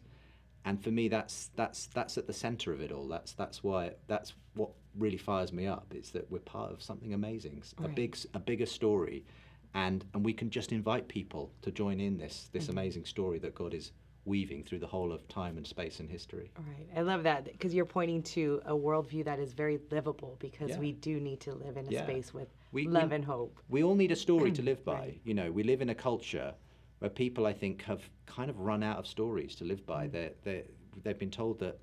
And 0.66 0.84
for 0.84 0.92
me, 0.92 1.08
that's 1.08 1.50
that's 1.56 1.88
that's 1.88 2.18
at 2.18 2.28
the 2.28 2.34
center 2.34 2.74
of 2.74 2.82
it 2.82 2.92
all. 2.92 3.08
That's 3.08 3.32
that's 3.32 3.64
why 3.64 3.92
that's 4.08 4.34
what 4.54 4.72
really 4.98 5.18
fires 5.18 5.54
me 5.54 5.68
up. 5.68 5.94
Is 5.94 6.12
that 6.12 6.30
we're 6.32 6.39
part 6.39 6.72
of 6.72 6.82
something 6.82 7.13
amazing, 7.13 7.63
a 7.84 7.88
big, 7.88 8.18
a 8.34 8.39
bigger 8.39 8.66
story, 8.66 9.25
and 9.74 10.06
and 10.13 10.25
we 10.25 10.34
can 10.34 10.50
just 10.50 10.72
invite 10.72 11.08
people 11.08 11.51
to 11.62 11.72
join 11.72 12.00
in 12.00 12.18
this 12.18 12.50
this 12.51 12.63
mm-hmm. 12.63 12.72
amazing 12.74 13.06
story 13.06 13.39
that 13.39 13.56
God 13.56 13.74
is 13.74 13.92
weaving 14.25 14.62
through 14.62 14.80
the 14.80 14.88
whole 14.88 15.13
of 15.13 15.25
time 15.30 15.58
and 15.58 15.66
space 15.66 16.01
and 16.01 16.10
history. 16.10 16.51
Right. 16.58 16.88
I 16.98 17.01
love 17.01 17.24
that 17.24 17.46
because 17.46 17.74
you're 17.74 17.86
pointing 17.86 18.22
to 18.24 18.62
a 18.66 18.74
worldview 18.74 19.24
that 19.24 19.39
is 19.39 19.54
very 19.54 19.80
livable 19.89 20.36
because 20.39 20.72
Yeah. 20.72 20.80
we 20.80 20.92
do 20.92 21.22
need 21.22 21.39
to 21.42 21.54
live 21.54 21.77
in 21.77 21.88
a 21.88 21.92
Yeah. 21.92 22.04
space 22.04 22.34
with 22.34 22.50
We- 22.74 22.88
we- 22.88 22.92
love 22.92 23.13
and 23.13 23.24
hope. 23.24 23.58
We 23.70 23.84
all 23.84 23.96
need 23.96 24.12
a 24.12 24.18
story 24.18 24.51
to 24.51 24.62
live 24.62 24.84
by. 24.94 25.00
Right. 25.00 25.22
You 25.24 25.34
know, 25.34 25.50
we 25.50 25.63
live 25.63 25.82
in 25.82 25.89
a 25.89 25.96
culture 25.96 26.54
where 27.00 27.10
people, 27.10 27.46
I 27.46 27.54
think, 27.54 27.84
have 27.84 28.10
kind 28.25 28.50
of 28.50 28.60
run 28.60 28.84
out 28.84 28.98
of 28.98 29.08
stories 29.08 29.56
to 29.56 29.63
live 29.63 29.86
by. 29.86 30.08
Mm. 30.08 30.12
They're, 30.12 30.32
they're, 30.44 30.63
they've 31.04 31.18
been 31.18 31.32
told 31.32 31.60
that 31.60 31.80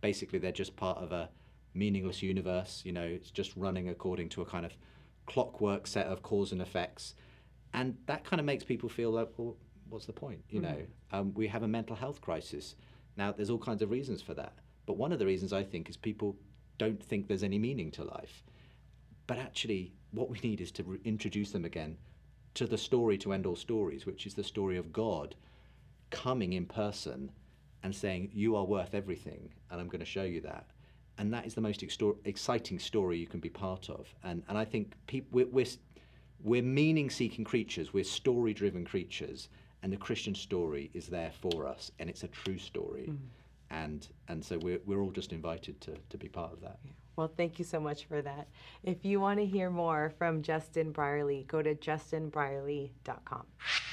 basically 0.00 0.40
they're 0.40 0.50
just 0.52 0.74
part 0.74 0.98
of 0.98 1.12
a 1.12 1.30
meaningless 1.76 2.22
universe. 2.22 2.82
You 2.84 2.92
know, 2.92 3.02
it's 3.02 3.30
just 3.30 3.52
running 3.56 3.88
according 3.88 4.30
to 4.30 4.42
a 4.42 4.46
kind 4.46 4.66
of 4.66 4.72
clockwork 5.26 5.86
set 5.86 6.06
of 6.06 6.22
cause 6.22 6.52
and 6.52 6.62
effects. 6.62 7.14
And 7.72 7.96
that 8.06 8.24
kind 8.24 8.40
of 8.40 8.46
makes 8.46 8.64
people 8.64 8.88
feel 8.88 9.10
like, 9.10 9.28
well, 9.36 9.56
what's 9.88 10.06
the 10.06 10.12
point? 10.12 10.42
You 10.48 10.60
know, 10.60 10.76
um, 11.12 11.34
we 11.34 11.46
have 11.48 11.62
a 11.62 11.68
mental 11.68 11.96
health 11.96 12.20
crisis. 12.20 12.74
Now, 13.16 13.32
there's 13.32 13.50
all 13.50 13.58
kinds 13.58 13.82
of 13.82 13.90
reasons 13.90 14.22
for 14.22 14.34
that. 14.34 14.54
But 14.86 14.96
one 14.96 15.12
of 15.12 15.18
the 15.18 15.26
reasons 15.26 15.52
I 15.52 15.62
think 15.62 15.88
is 15.90 15.96
people 15.96 16.36
don't 16.78 17.02
think 17.02 17.26
there's 17.26 17.42
any 17.42 17.58
meaning 17.58 17.90
to 17.92 18.04
life. 18.04 18.42
But 19.26 19.38
actually, 19.38 19.92
what 20.12 20.30
we 20.30 20.38
need 20.42 20.60
is 20.60 20.70
to 20.72 20.84
re- 20.84 20.98
introduce 21.04 21.50
them 21.50 21.64
again 21.64 21.98
to 22.54 22.66
the 22.66 22.78
story 22.78 23.18
to 23.18 23.32
end 23.32 23.46
all 23.46 23.56
stories, 23.56 24.06
which 24.06 24.26
is 24.26 24.34
the 24.34 24.44
story 24.44 24.76
of 24.76 24.92
God 24.92 25.34
coming 26.10 26.52
in 26.52 26.66
person 26.66 27.32
and 27.82 27.94
saying, 27.94 28.30
You 28.32 28.56
are 28.56 28.64
worth 28.64 28.94
everything, 28.94 29.50
and 29.70 29.80
I'm 29.80 29.88
going 29.88 30.00
to 30.00 30.06
show 30.06 30.22
you 30.22 30.40
that. 30.42 30.66
And 31.18 31.32
that 31.32 31.46
is 31.46 31.54
the 31.54 31.60
most 31.60 31.82
extor- 31.82 32.16
exciting 32.24 32.78
story 32.78 33.18
you 33.18 33.26
can 33.26 33.40
be 33.40 33.48
part 33.48 33.88
of. 33.88 34.06
And, 34.22 34.42
and 34.48 34.58
I 34.58 34.64
think 34.64 34.94
peop- 35.06 35.28
we're, 35.30 35.46
we're, 35.46 35.66
we're 36.42 36.62
meaning 36.62 37.08
seeking 37.10 37.44
creatures, 37.44 37.92
we're 37.92 38.04
story 38.04 38.52
driven 38.52 38.84
creatures, 38.84 39.48
and 39.82 39.92
the 39.92 39.96
Christian 39.96 40.34
story 40.34 40.90
is 40.94 41.06
there 41.06 41.32
for 41.40 41.66
us, 41.66 41.90
and 41.98 42.10
it's 42.10 42.22
a 42.22 42.28
true 42.28 42.58
story. 42.58 43.08
Mm-hmm. 43.08 43.24
And, 43.70 44.08
and 44.28 44.44
so 44.44 44.58
we're, 44.58 44.80
we're 44.86 45.00
all 45.00 45.10
just 45.10 45.32
invited 45.32 45.80
to, 45.82 45.94
to 46.10 46.18
be 46.18 46.28
part 46.28 46.52
of 46.52 46.60
that. 46.60 46.78
Well, 47.16 47.32
thank 47.34 47.58
you 47.58 47.64
so 47.64 47.80
much 47.80 48.04
for 48.04 48.20
that. 48.20 48.46
If 48.82 49.04
you 49.04 49.20
want 49.20 49.38
to 49.38 49.46
hear 49.46 49.70
more 49.70 50.12
from 50.18 50.42
Justin 50.42 50.92
Brierley, 50.92 51.46
go 51.48 51.62
to 51.62 51.74
justinbrierley.com. 51.74 53.46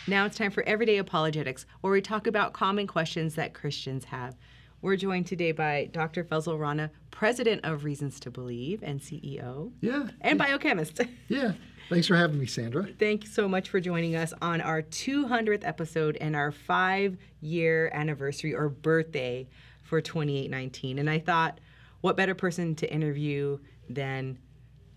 Now 0.07 0.25
it's 0.25 0.37
time 0.37 0.51
for 0.51 0.61
Everyday 0.63 0.97
Apologetics, 0.97 1.65
where 1.81 1.93
we 1.93 2.01
talk 2.01 2.27
about 2.27 2.51
common 2.51 2.85
questions 2.85 3.35
that 3.35 3.53
Christians 3.53 4.03
have. 4.05 4.35
We're 4.83 4.97
joined 4.97 5.27
today 5.27 5.53
by 5.53 5.87
Dr. 5.93 6.25
Fazale 6.25 6.59
Rana, 6.59 6.91
president 7.09 7.61
of 7.63 7.85
Reasons 7.85 8.19
to 8.19 8.29
Believe 8.29 8.83
and 8.83 8.99
CEO, 8.99 9.71
Yeah. 9.79 10.09
and 10.19 10.37
biochemist. 10.37 10.99
Yeah. 11.29 11.53
Thanks 11.89 12.05
for 12.07 12.17
having 12.17 12.37
me, 12.37 12.45
Sandra. 12.47 12.87
Thank 12.99 13.23
you 13.23 13.29
so 13.29 13.47
much 13.47 13.69
for 13.69 13.79
joining 13.79 14.17
us 14.17 14.33
on 14.41 14.59
our 14.59 14.81
200th 14.81 15.65
episode 15.65 16.17
and 16.19 16.35
our 16.35 16.51
five 16.51 17.15
year 17.39 17.91
anniversary 17.93 18.53
or 18.53 18.67
birthday 18.67 19.47
for 19.83 20.01
2819. 20.01 20.99
And 20.99 21.09
I 21.09 21.19
thought, 21.19 21.59
what 22.01 22.17
better 22.17 22.35
person 22.35 22.75
to 22.75 22.93
interview 22.93 23.59
than 23.89 24.37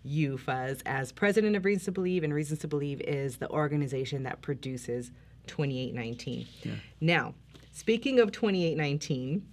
you, 0.02 0.36
Fuz, 0.36 0.82
as 0.84 1.12
president 1.12 1.54
of 1.54 1.64
Reasons 1.64 1.84
to 1.84 1.92
Believe? 1.92 2.24
And 2.24 2.34
Reasons 2.34 2.58
to 2.60 2.66
Believe 2.68 3.00
is 3.02 3.36
the 3.36 3.48
organization 3.50 4.24
that 4.24 4.42
produces 4.42 5.12
2819. 5.46 6.44
Yeah. 6.64 6.72
Now, 7.00 7.34
speaking 7.70 8.18
of 8.18 8.32
2819, 8.32 9.46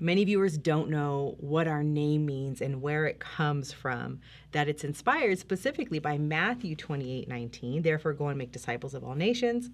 Many 0.00 0.24
viewers 0.24 0.56
don't 0.56 0.88
know 0.88 1.36
what 1.38 1.68
our 1.68 1.82
name 1.82 2.26
means 2.26 2.60
and 2.60 2.80
where 2.82 3.06
it 3.06 3.20
comes 3.20 3.72
from, 3.72 4.20
that 4.52 4.68
it's 4.68 4.84
inspired 4.84 5.38
specifically 5.38 5.98
by 5.98 6.18
Matthew 6.18 6.74
28 6.74 7.28
19, 7.28 7.82
therefore 7.82 8.12
go 8.12 8.28
and 8.28 8.38
make 8.38 8.52
disciples 8.52 8.94
of 8.94 9.04
all 9.04 9.14
nations. 9.14 9.70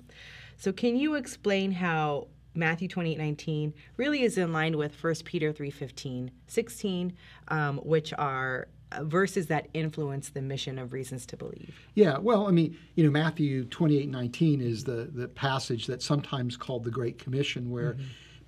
So, 0.57 0.73
can 0.73 0.97
you 0.97 1.15
explain 1.15 1.73
how 1.73 2.27
Matthew 2.55 2.89
28 2.89 3.17
19 3.17 3.73
really 3.97 4.23
is 4.23 4.37
in 4.37 4.53
line 4.53 4.77
with 4.77 5.03
1 5.03 5.15
Peter 5.25 5.53
3 5.53 5.71
15, 5.71 6.31
16, 6.47 7.17
um, 7.49 7.79
which 7.79 8.13
are 8.19 8.69
uh, 8.91 9.05
verses 9.05 9.47
that 9.47 9.69
influence 9.75 10.31
the 10.31 10.43
mission 10.43 10.79
of 10.79 10.93
Reasons 10.93 11.27
to 11.27 11.37
Believe? 11.37 11.79
Yeah, 11.95 12.19
well, 12.19 12.49
I 12.49 12.51
mean, 12.51 12.77
you 12.97 13.05
know, 13.05 13.11
Matthew 13.11 13.67
28 13.67 14.09
19 14.09 14.61
is 14.61 14.85
the, 14.85 15.11
the 15.13 15.29
passage 15.29 15.87
that's 15.87 16.05
sometimes 16.05 16.57
called 16.57 16.85
the 16.85 16.91
Great 16.91 17.19
Commission, 17.19 17.71
where 17.71 17.97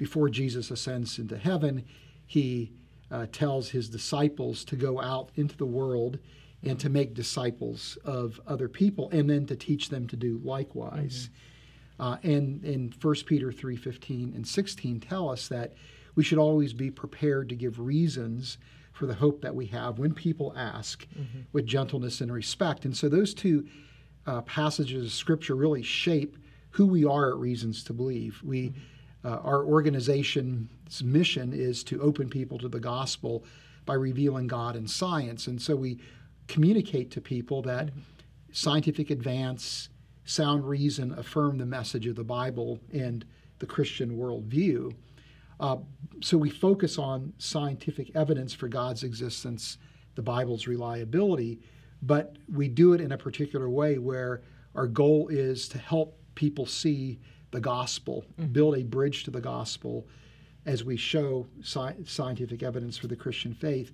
before 0.00 0.30
Jesus 0.30 0.70
ascends 0.70 1.18
into 1.18 1.36
heaven, 1.36 1.84
he 2.24 2.72
uh, 3.10 3.26
tells 3.32 3.68
his 3.68 3.90
disciples 3.90 4.64
to 4.64 4.74
go 4.74 4.98
out 4.98 5.28
into 5.34 5.54
the 5.58 5.66
world 5.66 6.18
and 6.62 6.80
to 6.80 6.88
make 6.88 7.12
disciples 7.12 7.98
of 8.02 8.40
other 8.46 8.66
people 8.66 9.10
and 9.10 9.28
then 9.28 9.44
to 9.44 9.54
teach 9.54 9.90
them 9.90 10.08
to 10.08 10.16
do 10.16 10.40
likewise. 10.42 11.28
Uh, 11.98 12.16
and 12.22 12.64
in 12.64 12.94
1 12.98 13.14
Peter 13.26 13.52
3:15 13.52 14.34
and 14.34 14.48
16 14.48 15.00
tell 15.00 15.28
us 15.28 15.48
that 15.48 15.74
we 16.14 16.24
should 16.24 16.38
always 16.38 16.72
be 16.72 16.90
prepared 16.90 17.50
to 17.50 17.54
give 17.54 17.78
reasons 17.78 18.56
for 18.92 19.04
the 19.04 19.12
hope 19.12 19.42
that 19.42 19.54
we 19.54 19.66
have 19.66 19.98
when 19.98 20.14
people 20.14 20.54
ask 20.56 21.06
with 21.52 21.66
gentleness 21.66 22.22
and 22.22 22.32
respect. 22.32 22.86
And 22.86 22.96
so 22.96 23.10
those 23.10 23.34
two 23.34 23.66
uh, 24.26 24.40
passages 24.40 25.04
of 25.04 25.12
scripture 25.12 25.54
really 25.54 25.82
shape 25.82 26.38
who 26.70 26.86
we 26.86 27.04
are 27.04 27.32
at 27.32 27.36
Reasons 27.36 27.84
to 27.84 27.92
Believe. 27.92 28.40
We 28.42 28.72
uh, 29.24 29.38
our 29.42 29.64
organization's 29.64 31.02
mission 31.02 31.52
is 31.52 31.84
to 31.84 32.00
open 32.00 32.28
people 32.28 32.58
to 32.58 32.68
the 32.68 32.80
gospel 32.80 33.44
by 33.84 33.94
revealing 33.94 34.46
God 34.46 34.76
in 34.76 34.86
science. 34.86 35.46
And 35.46 35.60
so 35.60 35.76
we 35.76 36.00
communicate 36.48 37.10
to 37.12 37.20
people 37.20 37.62
that 37.62 37.90
scientific 38.52 39.10
advance, 39.10 39.88
sound 40.24 40.68
reason 40.68 41.12
affirm 41.18 41.58
the 41.58 41.66
message 41.66 42.06
of 42.06 42.16
the 42.16 42.24
Bible 42.24 42.78
and 42.92 43.24
the 43.58 43.66
Christian 43.66 44.16
worldview. 44.16 44.94
Uh, 45.58 45.76
so 46.22 46.38
we 46.38 46.50
focus 46.50 46.98
on 46.98 47.32
scientific 47.38 48.14
evidence 48.16 48.54
for 48.54 48.68
God's 48.68 49.02
existence, 49.02 49.78
the 50.14 50.22
Bible's 50.22 50.66
reliability, 50.66 51.60
but 52.02 52.36
we 52.52 52.68
do 52.68 52.94
it 52.94 53.00
in 53.00 53.12
a 53.12 53.18
particular 53.18 53.68
way 53.68 53.98
where 53.98 54.42
our 54.74 54.86
goal 54.86 55.28
is 55.28 55.68
to 55.68 55.78
help 55.78 56.18
people 56.34 56.64
see 56.64 57.18
the 57.50 57.60
gospel, 57.60 58.24
mm-hmm. 58.38 58.52
build 58.52 58.76
a 58.76 58.82
bridge 58.82 59.24
to 59.24 59.30
the 59.30 59.40
gospel 59.40 60.06
as 60.66 60.84
we 60.84 60.96
show 60.96 61.46
sci- 61.62 61.96
scientific 62.04 62.62
evidence 62.62 62.96
for 62.96 63.06
the 63.06 63.16
Christian 63.16 63.54
faith, 63.54 63.92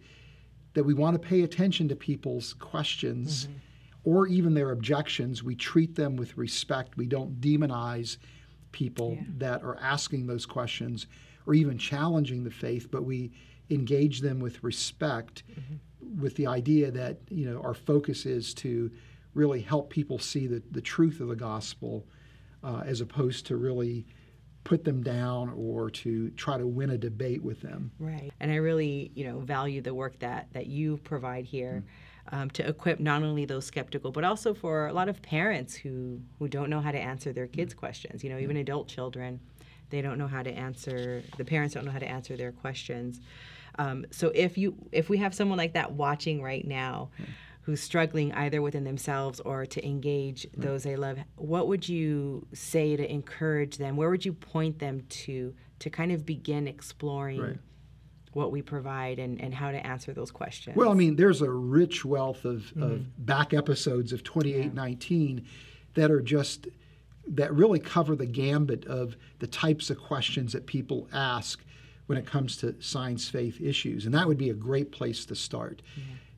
that 0.75 0.85
we 0.85 0.95
want 0.95 1.21
to 1.21 1.29
pay 1.29 1.43
attention 1.43 1.89
to 1.89 1.97
people's 1.97 2.53
questions 2.55 3.47
mm-hmm. 3.47 3.57
or 4.05 4.27
even 4.27 4.53
their 4.53 4.73
objections. 4.73 5.43
We 5.43 5.55
treat 5.55 5.95
them 5.95 6.17
with 6.17 6.37
respect. 6.37 6.97
We 6.97 7.07
don't 7.07 7.41
demonize 7.41 8.19
people 8.73 9.17
that 9.39 9.63
are 9.63 9.79
asking 9.81 10.27
those 10.27 10.45
questions 10.45 11.07
or 11.47 11.55
even 11.55 11.79
challenging 11.79 12.45
the 12.45 12.51
faith, 12.51 12.91
but 12.91 13.05
we 13.05 13.33
engage 13.71 14.21
them 14.21 14.39
with 14.39 14.63
respect 14.63 15.45
mm-hmm. 15.51 16.21
with 16.21 16.35
the 16.37 16.47
idea 16.47 16.91
that 16.91 17.19
you 17.31 17.51
know 17.51 17.61
our 17.63 17.75
focus 17.75 18.27
is 18.27 18.55
to 18.55 18.91
really 19.35 19.61
help 19.61 19.91
people 19.91 20.19
see 20.19 20.47
the, 20.47 20.63
the 20.71 20.81
truth 20.81 21.21
of 21.21 21.29
the 21.29 21.37
gospel 21.37 22.07
uh, 22.67 22.83
as 22.85 23.01
opposed 23.01 23.47
to 23.47 23.57
really 23.57 24.05
put 24.65 24.83
them 24.83 25.01
down 25.01 25.55
or 25.57 25.89
to 25.89 26.29
try 26.31 26.59
to 26.59 26.67
win 26.67 26.91
a 26.91 26.99
debate 26.99 27.41
with 27.41 27.61
them. 27.61 27.93
Right. 28.01 28.33
And 28.41 28.51
I 28.51 28.57
really, 28.57 29.13
you 29.15 29.25
know, 29.25 29.39
value 29.39 29.81
the 29.81 29.95
work 29.95 30.19
that 30.19 30.49
that 30.53 30.67
you 30.67 30.97
provide 30.99 31.45
here 31.45 31.85
um, 32.33 32.51
to 32.51 32.67
equip 32.67 32.99
not 32.99 33.23
only 33.23 33.45
those 33.45 33.65
skeptical, 33.65 34.11
but 34.11 34.25
also 34.25 34.53
for 34.53 34.89
a 34.89 34.93
lot 34.93 35.09
of 35.09 35.23
parents 35.23 35.77
who 35.77 36.21
who 36.41 36.49
don't 36.49 36.69
know 36.69 36.81
how 36.81 36.91
to 36.91 36.99
answer 36.99 37.33
their 37.33 37.47
kids' 37.47 37.73
questions. 37.73 38.25
You 38.25 38.31
know, 38.31 38.39
even 38.39 38.57
adult 38.57 38.89
children, 38.89 39.39
they 39.91 40.03
don't 40.03 40.19
know 40.19 40.27
how 40.27 40.43
to 40.43 40.51
answer. 40.51 41.23
The 41.37 41.45
parents 41.45 41.75
don't 41.75 41.85
know 41.85 41.93
how 41.93 42.01
to 42.01 42.09
answer 42.09 42.37
their 42.37 42.51
questions. 42.51 43.21
Um, 43.79 44.05
so 44.11 44.33
if 44.35 44.59
you 44.59 44.75
if 44.91 45.09
we 45.09 45.19
have 45.19 45.33
someone 45.33 45.59
like 45.59 45.75
that 45.75 45.93
watching 45.93 46.43
right 46.43 46.67
now. 46.67 47.11
Who's 47.67 47.81
struggling 47.81 48.33
either 48.33 48.63
within 48.63 48.85
themselves 48.85 49.41
or 49.41 49.67
to 49.67 49.85
engage 49.85 50.43
mm-hmm. 50.43 50.63
those 50.63 50.85
they 50.85 50.97
love? 50.97 51.19
What 51.35 51.67
would 51.69 51.89
you 51.89 52.47
say 52.55 52.97
to 52.97 53.13
encourage 53.13 53.77
them? 53.77 53.97
Where 53.97 54.09
would 54.09 54.25
you 54.25 54.33
point 54.33 54.79
them 54.79 55.03
to 55.09 55.53
to 55.81 55.91
kind 55.91 56.13
of 56.13 56.25
begin 56.25 56.67
exploring 56.69 57.41
Right. 57.41 57.59
what 58.33 58.51
we 58.51 58.63
provide 58.63 59.19
and, 59.19 59.41
and 59.41 59.53
how 59.53 59.71
to 59.71 59.87
answer 59.87 60.13
those 60.13 60.31
questions. 60.31 60.77
Well, 60.77 60.91
I 60.91 60.95
mean, 60.95 61.17
there's 61.17 61.43
a 61.43 61.51
rich 61.51 62.05
wealth 62.05 62.45
of, 62.45 62.67
of 62.73 63.01
mm-hmm. 63.01 63.03
back 63.19 63.53
episodes 63.53 64.13
of 64.13 64.23
2819 64.25 65.47
that 65.95 66.11
are 66.11 66.23
just 66.23 66.69
that 67.29 67.53
really 67.53 67.81
cover 67.81 68.15
the 68.15 68.27
gambit 68.27 68.87
of 68.87 69.17
the 69.41 69.47
types 69.47 69.91
of 69.91 69.99
questions 69.99 70.53
that 70.53 70.67
people 70.67 71.09
ask 71.13 71.65
when 72.07 72.17
it 72.17 72.25
comes 72.27 72.57
to 72.59 72.75
science 72.81 73.29
faith 73.29 73.61
issues, 73.61 74.07
and 74.07 74.15
that 74.15 74.29
would 74.29 74.39
be 74.39 74.51
a 74.51 74.55
great 74.55 74.93
place 74.93 75.27
to 75.27 75.35
start. 75.35 75.83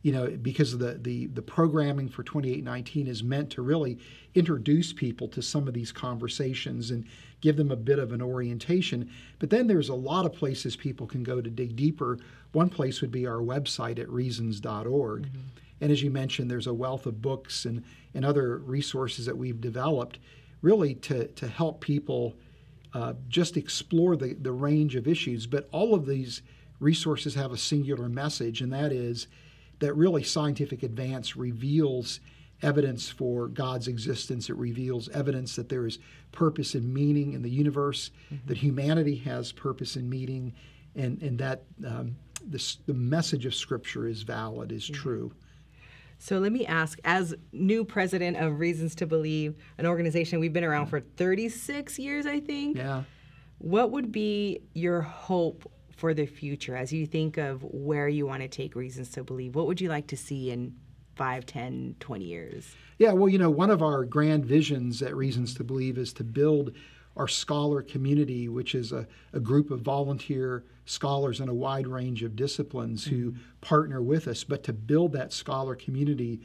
You 0.02 0.12
know, 0.12 0.28
because 0.28 0.72
of 0.72 0.78
the, 0.78 0.94
the, 0.94 1.26
the 1.26 1.42
programming 1.42 2.08
for 2.08 2.22
2819 2.22 3.06
is 3.06 3.22
meant 3.22 3.50
to 3.50 3.62
really 3.62 3.98
introduce 4.34 4.92
people 4.92 5.26
to 5.28 5.42
some 5.42 5.66
of 5.66 5.74
these 5.74 5.90
conversations 5.90 6.90
and 6.90 7.04
give 7.40 7.56
them 7.56 7.70
a 7.70 7.76
bit 7.76 7.98
of 7.98 8.12
an 8.12 8.22
orientation. 8.22 9.10
But 9.38 9.50
then 9.50 9.66
there's 9.66 9.88
a 9.88 9.94
lot 9.94 10.24
of 10.24 10.32
places 10.32 10.76
people 10.76 11.06
can 11.06 11.22
go 11.22 11.40
to 11.40 11.50
dig 11.50 11.76
deeper. 11.76 12.18
One 12.52 12.68
place 12.68 13.00
would 13.00 13.10
be 13.10 13.26
our 13.26 13.40
website 13.40 13.98
at 13.98 14.08
reasons.org. 14.08 15.22
Mm-hmm. 15.22 15.38
And 15.80 15.92
as 15.92 16.02
you 16.02 16.10
mentioned, 16.10 16.50
there's 16.50 16.66
a 16.66 16.74
wealth 16.74 17.06
of 17.06 17.20
books 17.22 17.64
and, 17.64 17.84
and 18.14 18.24
other 18.24 18.58
resources 18.58 19.26
that 19.26 19.36
we've 19.36 19.60
developed 19.60 20.18
really 20.62 20.94
to, 20.94 21.28
to 21.28 21.46
help 21.46 21.80
people 21.80 22.36
uh, 22.94 23.14
just 23.28 23.56
explore 23.56 24.16
the, 24.16 24.34
the 24.34 24.52
range 24.52 24.96
of 24.96 25.06
issues. 25.06 25.46
But 25.46 25.68
all 25.72 25.94
of 25.94 26.06
these 26.06 26.42
resources 26.80 27.34
have 27.34 27.52
a 27.52 27.56
singular 27.56 28.08
message, 28.08 28.60
and 28.60 28.72
that 28.72 28.92
is 28.92 29.28
that 29.80 29.94
really 29.94 30.22
scientific 30.22 30.82
advance 30.82 31.36
reveals 31.36 32.20
evidence 32.62 33.08
for 33.08 33.48
God's 33.48 33.88
existence. 33.88 34.50
It 34.50 34.56
reveals 34.56 35.08
evidence 35.10 35.56
that 35.56 35.68
there 35.68 35.86
is 35.86 35.98
purpose 36.32 36.74
and 36.74 36.92
meaning 36.92 37.32
in 37.34 37.42
the 37.42 37.50
universe, 37.50 38.10
mm-hmm. 38.32 38.46
that 38.46 38.56
humanity 38.56 39.16
has 39.16 39.52
purpose 39.52 39.96
and 39.96 40.08
meaning, 40.10 40.52
and, 40.96 41.22
and 41.22 41.38
that 41.38 41.62
um, 41.86 42.16
this, 42.44 42.78
the 42.86 42.94
message 42.94 43.46
of 43.46 43.54
Scripture 43.54 44.06
is 44.06 44.22
valid, 44.22 44.72
is 44.72 44.84
mm-hmm. 44.84 44.94
true. 44.94 45.32
So 46.18 46.38
let 46.38 46.50
me 46.50 46.66
ask, 46.66 46.98
as 47.04 47.34
new 47.52 47.84
president 47.84 48.38
of 48.38 48.58
Reasons 48.58 48.96
to 48.96 49.06
Believe, 49.06 49.54
an 49.78 49.86
organization 49.86 50.40
we've 50.40 50.52
been 50.52 50.64
around 50.64 50.86
for 50.86 51.00
36 51.00 51.96
years, 51.98 52.26
I 52.26 52.40
think. 52.40 52.76
Yeah. 52.76 53.04
What 53.58 53.92
would 53.92 54.10
be 54.10 54.60
your 54.74 55.00
hope 55.00 55.70
for 55.98 56.14
the 56.14 56.26
future 56.26 56.76
as 56.76 56.92
you 56.92 57.06
think 57.06 57.36
of 57.36 57.62
where 57.64 58.08
you 58.08 58.24
want 58.24 58.40
to 58.40 58.48
take 58.48 58.76
Reasons 58.76 59.10
to 59.10 59.24
Believe? 59.24 59.56
What 59.56 59.66
would 59.66 59.80
you 59.80 59.88
like 59.88 60.06
to 60.06 60.16
see 60.16 60.50
in 60.50 60.74
5, 61.16 61.44
10, 61.44 61.96
20 61.98 62.24
years? 62.24 62.76
Yeah, 62.98 63.12
well, 63.12 63.28
you 63.28 63.38
know, 63.38 63.50
one 63.50 63.70
of 63.70 63.82
our 63.82 64.04
grand 64.04 64.44
visions 64.44 65.02
at 65.02 65.16
Reasons 65.16 65.54
to 65.54 65.64
Believe 65.64 65.98
is 65.98 66.12
to 66.14 66.24
build 66.24 66.72
our 67.16 67.26
scholar 67.26 67.82
community, 67.82 68.48
which 68.48 68.76
is 68.76 68.92
a, 68.92 69.08
a 69.32 69.40
group 69.40 69.72
of 69.72 69.80
volunteer 69.80 70.64
scholars 70.84 71.40
in 71.40 71.48
a 71.48 71.54
wide 71.54 71.88
range 71.88 72.22
of 72.22 72.36
disciplines 72.36 73.04
mm-hmm. 73.04 73.16
who 73.16 73.34
partner 73.60 74.00
with 74.00 74.28
us, 74.28 74.44
but 74.44 74.62
to 74.62 74.72
build 74.72 75.12
that 75.14 75.32
scholar 75.32 75.74
community 75.74 76.40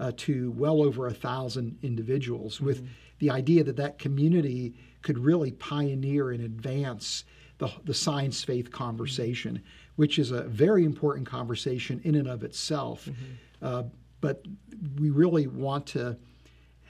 uh, 0.00 0.10
to 0.16 0.50
well 0.56 0.82
over 0.82 1.06
a 1.06 1.14
thousand 1.14 1.78
individuals 1.84 2.56
mm-hmm. 2.56 2.66
with 2.66 2.88
the 3.20 3.30
idea 3.30 3.62
that 3.62 3.76
that 3.76 4.00
community 4.00 4.74
could 5.02 5.16
really 5.16 5.52
pioneer 5.52 6.32
and 6.32 6.42
advance 6.42 7.22
the, 7.58 7.70
the 7.84 7.94
science 7.94 8.44
faith 8.44 8.70
conversation, 8.70 9.62
which 9.96 10.18
is 10.18 10.30
a 10.30 10.42
very 10.42 10.84
important 10.84 11.26
conversation 11.26 12.00
in 12.04 12.14
and 12.14 12.28
of 12.28 12.44
itself. 12.44 13.06
Mm-hmm. 13.06 13.64
Uh, 13.64 13.82
but 14.20 14.42
we 14.98 15.10
really 15.10 15.46
want 15.46 15.86
to 15.86 16.16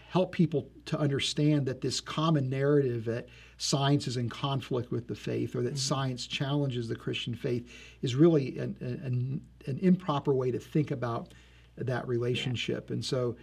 help 0.08 0.32
people 0.32 0.68
to 0.86 0.98
understand 0.98 1.66
that 1.66 1.80
this 1.80 2.00
common 2.00 2.48
narrative 2.48 3.04
that 3.04 3.28
science 3.58 4.06
is 4.06 4.16
in 4.16 4.28
conflict 4.28 4.90
with 4.90 5.06
the 5.08 5.14
faith 5.14 5.54
or 5.54 5.62
that 5.62 5.70
mm-hmm. 5.70 5.76
science 5.76 6.26
challenges 6.26 6.88
the 6.88 6.96
Christian 6.96 7.34
faith 7.34 7.70
is 8.02 8.14
really 8.14 8.58
an, 8.58 8.76
an, 8.80 9.40
an, 9.66 9.78
improper 9.78 10.32
way 10.32 10.50
to 10.50 10.58
think 10.58 10.90
about 10.90 11.34
that 11.76 12.06
relationship. 12.06 12.88
Yeah. 12.88 12.94
And 12.94 13.04
so, 13.04 13.36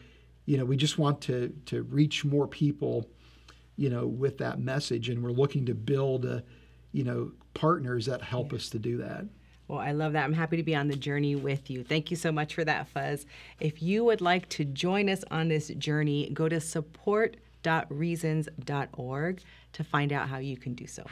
you 0.45 0.57
know, 0.57 0.65
we 0.65 0.77
just 0.77 0.97
want 0.97 1.21
to, 1.21 1.53
to 1.67 1.83
reach 1.83 2.25
more 2.25 2.47
people, 2.47 3.09
you 3.75 3.89
know, 3.89 4.07
with 4.07 4.37
that 4.39 4.59
message. 4.59 5.09
And 5.09 5.23
we're 5.23 5.31
looking 5.31 5.65
to 5.65 5.75
build, 5.75 6.25
a, 6.25 6.43
you 6.93 7.03
know, 7.03 7.31
partners 7.53 8.05
that 8.05 8.21
help 8.21 8.51
yeah. 8.51 8.57
us 8.57 8.69
to 8.69 8.79
do 8.79 8.97
that. 8.97 9.25
Well, 9.67 9.79
I 9.79 9.91
love 9.91 10.13
that. 10.13 10.23
I'm 10.23 10.33
happy 10.33 10.57
to 10.57 10.63
be 10.63 10.75
on 10.75 10.87
the 10.87 10.95
journey 10.95 11.35
with 11.35 11.69
you. 11.69 11.83
Thank 11.83 12.11
you 12.11 12.17
so 12.17 12.31
much 12.31 12.53
for 12.53 12.63
that, 12.63 12.87
Fuz. 12.87 13.25
If 13.59 13.81
you 13.81 14.05
would 14.05 14.21
like 14.21 14.47
to 14.49 14.63
join 14.63 15.09
us 15.09 15.23
on 15.31 15.47
this 15.47 15.69
journey, 15.69 16.29
go 16.31 16.47
to 16.47 16.61
support.reasons.org 16.61 19.41
to 19.73 19.83
find 19.83 20.13
out 20.13 20.29
how 20.29 20.37
you 20.37 20.57
can 20.57 20.75
do 20.75 20.85
so. 20.85 21.03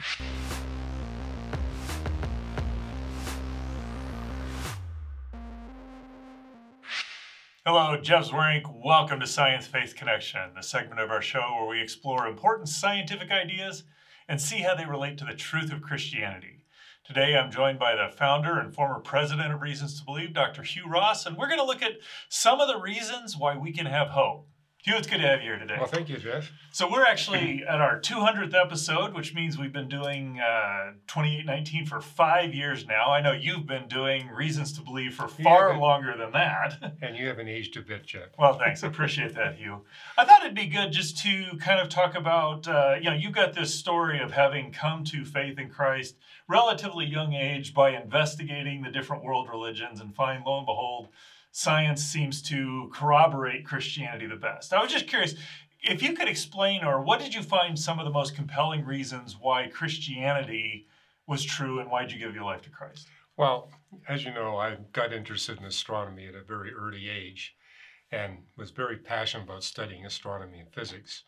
Hello, 7.64 7.96
Jeff 8.00 8.28
Zweerink. 8.28 8.62
Welcome 8.84 9.20
to 9.20 9.26
Science 9.26 9.66
Faith 9.66 9.94
Connection, 9.96 10.40
the 10.54 10.62
segment 10.62 11.00
of 11.00 11.10
our 11.10 11.22
show 11.22 11.56
where 11.58 11.68
we 11.68 11.80
explore 11.80 12.26
important 12.26 12.68
scientific 12.68 13.30
ideas 13.30 13.84
and 14.28 14.40
see 14.40 14.58
how 14.58 14.74
they 14.74 14.86
relate 14.86 15.18
to 15.18 15.24
the 15.24 15.34
truth 15.34 15.72
of 15.72 15.82
Christianity. 15.82 16.64
Today, 17.04 17.36
I'm 17.36 17.50
joined 17.50 17.78
by 17.78 17.96
the 17.96 18.14
founder 18.14 18.58
and 18.58 18.74
former 18.74 19.00
president 19.00 19.52
of 19.52 19.60
Reasons 19.60 19.98
to 19.98 20.04
Believe, 20.04 20.32
Dr. 20.32 20.62
Hugh 20.62 20.88
Ross, 20.88 21.26
and 21.26 21.36
we're 21.36 21.48
going 21.48 21.58
to 21.58 21.66
look 21.66 21.82
at 21.82 21.98
some 22.28 22.60
of 22.60 22.68
the 22.68 22.80
reasons 22.80 23.36
why 23.36 23.56
we 23.56 23.72
can 23.72 23.86
have 23.86 24.08
hope. 24.08 24.46
Hugh, 24.84 24.96
it's 24.96 25.06
good 25.06 25.20
to 25.20 25.28
have 25.28 25.42
you 25.42 25.50
here 25.50 25.58
today. 25.60 25.76
Well, 25.78 25.86
thank 25.86 26.08
you, 26.08 26.16
Jeff. 26.16 26.50
So 26.72 26.90
we're 26.90 27.04
actually 27.04 27.62
at 27.68 27.80
our 27.80 28.00
200th 28.00 28.52
episode, 28.52 29.14
which 29.14 29.32
means 29.32 29.56
we've 29.56 29.72
been 29.72 29.88
doing 29.88 30.40
uh, 30.40 30.94
2819 31.06 31.86
for 31.86 32.00
five 32.00 32.52
years 32.52 32.84
now. 32.84 33.12
I 33.12 33.20
know 33.20 33.30
you've 33.30 33.64
been 33.64 33.86
doing 33.86 34.26
Reasons 34.30 34.72
to 34.72 34.80
Believe 34.80 35.14
for 35.14 35.28
far 35.28 35.78
longer 35.78 36.16
than 36.16 36.32
that. 36.32 36.94
And 37.02 37.16
you 37.16 37.28
haven't 37.28 37.48
aged 37.48 37.76
a 37.76 37.82
bit, 37.82 38.06
Jeff. 38.06 38.30
Well, 38.38 38.58
thanks. 38.58 38.82
I 38.82 38.88
appreciate 38.88 39.34
that, 39.34 39.56
Hugh. 39.56 39.82
I 40.18 40.24
thought 40.24 40.42
it'd 40.42 40.54
be 40.54 40.66
good 40.66 40.90
just 40.92 41.18
to 41.18 41.56
kind 41.58 41.80
of 41.80 41.88
talk 41.88 42.16
about, 42.16 42.66
uh, 42.66 42.96
you 42.98 43.10
know, 43.10 43.14
you've 43.14 43.32
got 43.32 43.54
this 43.54 43.74
story 43.74 44.20
of 44.20 44.32
having 44.32 44.72
come 44.72 45.04
to 45.04 45.24
faith 45.24 45.58
in 45.58 45.68
Christ 45.68 46.16
relatively 46.48 47.06
young 47.06 47.34
age 47.34 47.72
by 47.72 47.90
investigating 47.90 48.82
the 48.82 48.90
different 48.90 49.24
world 49.24 49.48
religions 49.48 50.00
and 50.00 50.14
find, 50.14 50.44
lo 50.44 50.58
and 50.58 50.66
behold, 50.66 51.08
science 51.52 52.02
seems 52.02 52.42
to 52.42 52.90
corroborate 52.92 53.66
Christianity 53.66 54.26
the 54.26 54.36
best. 54.36 54.72
I 54.72 54.82
was 54.82 54.90
just 54.90 55.06
curious 55.06 55.34
if 55.82 56.02
you 56.02 56.14
could 56.14 56.28
explain, 56.28 56.82
or 56.82 57.02
what 57.02 57.20
did 57.20 57.34
you 57.34 57.42
find 57.42 57.78
some 57.78 57.98
of 57.98 58.04
the 58.04 58.10
most 58.10 58.34
compelling 58.34 58.84
reasons 58.84 59.36
why 59.38 59.68
Christianity 59.68 60.86
was 61.26 61.44
true 61.44 61.78
and 61.78 61.90
why 61.90 62.02
did 62.02 62.12
you 62.12 62.18
give 62.18 62.34
your 62.34 62.44
life 62.44 62.62
to 62.62 62.70
Christ? 62.70 63.06
Well, 63.36 63.70
as 64.08 64.24
you 64.24 64.32
know, 64.32 64.56
I 64.56 64.76
got 64.92 65.12
interested 65.12 65.58
in 65.58 65.64
astronomy 65.64 66.26
at 66.26 66.34
a 66.34 66.42
very 66.42 66.72
early 66.72 67.08
age 67.08 67.54
and 68.10 68.38
was 68.56 68.70
very 68.70 68.96
passionate 68.96 69.44
about 69.44 69.64
studying 69.64 70.06
astronomy 70.06 70.58
and 70.58 70.72
physics. 70.72 71.24